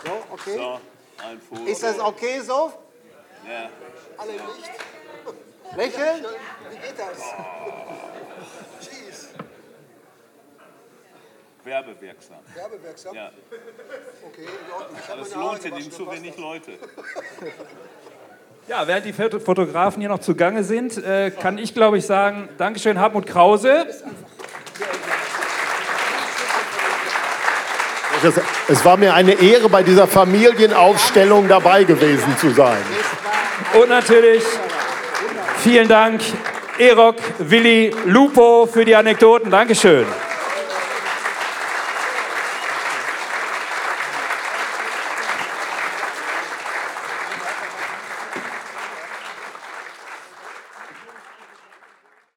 [0.05, 0.55] So, okay.
[0.55, 0.81] So,
[1.27, 1.65] ein Foto.
[1.65, 2.73] Ist das okay so?
[3.45, 3.69] Ja.
[4.17, 4.71] Alle nicht?
[5.75, 6.25] Lächeln?
[6.69, 7.19] Wie geht das?
[11.63, 12.39] Werbewirksam.
[12.55, 13.15] Werbewirksam?
[13.15, 13.31] Ja.
[14.25, 14.99] Okay, in Ordnung.
[14.99, 16.71] Ich hab Das meine Haare lohnt sind ihm gewaschen, zu dann wenig passt Leute.
[18.69, 22.47] Ja, während die Foto- Fotografen hier noch zugange sind, äh, kann ich, glaube ich, sagen,
[22.59, 23.87] Dankeschön, Hartmut Krause.
[28.23, 28.33] Es,
[28.67, 32.77] es war mir eine Ehre, bei dieser Familienaufstellung dabei gewesen zu sein.
[33.73, 34.43] Und natürlich
[35.63, 36.21] vielen Dank,
[36.77, 39.49] Erok, Willi, Lupo für die Anekdoten.
[39.49, 40.05] Dankeschön.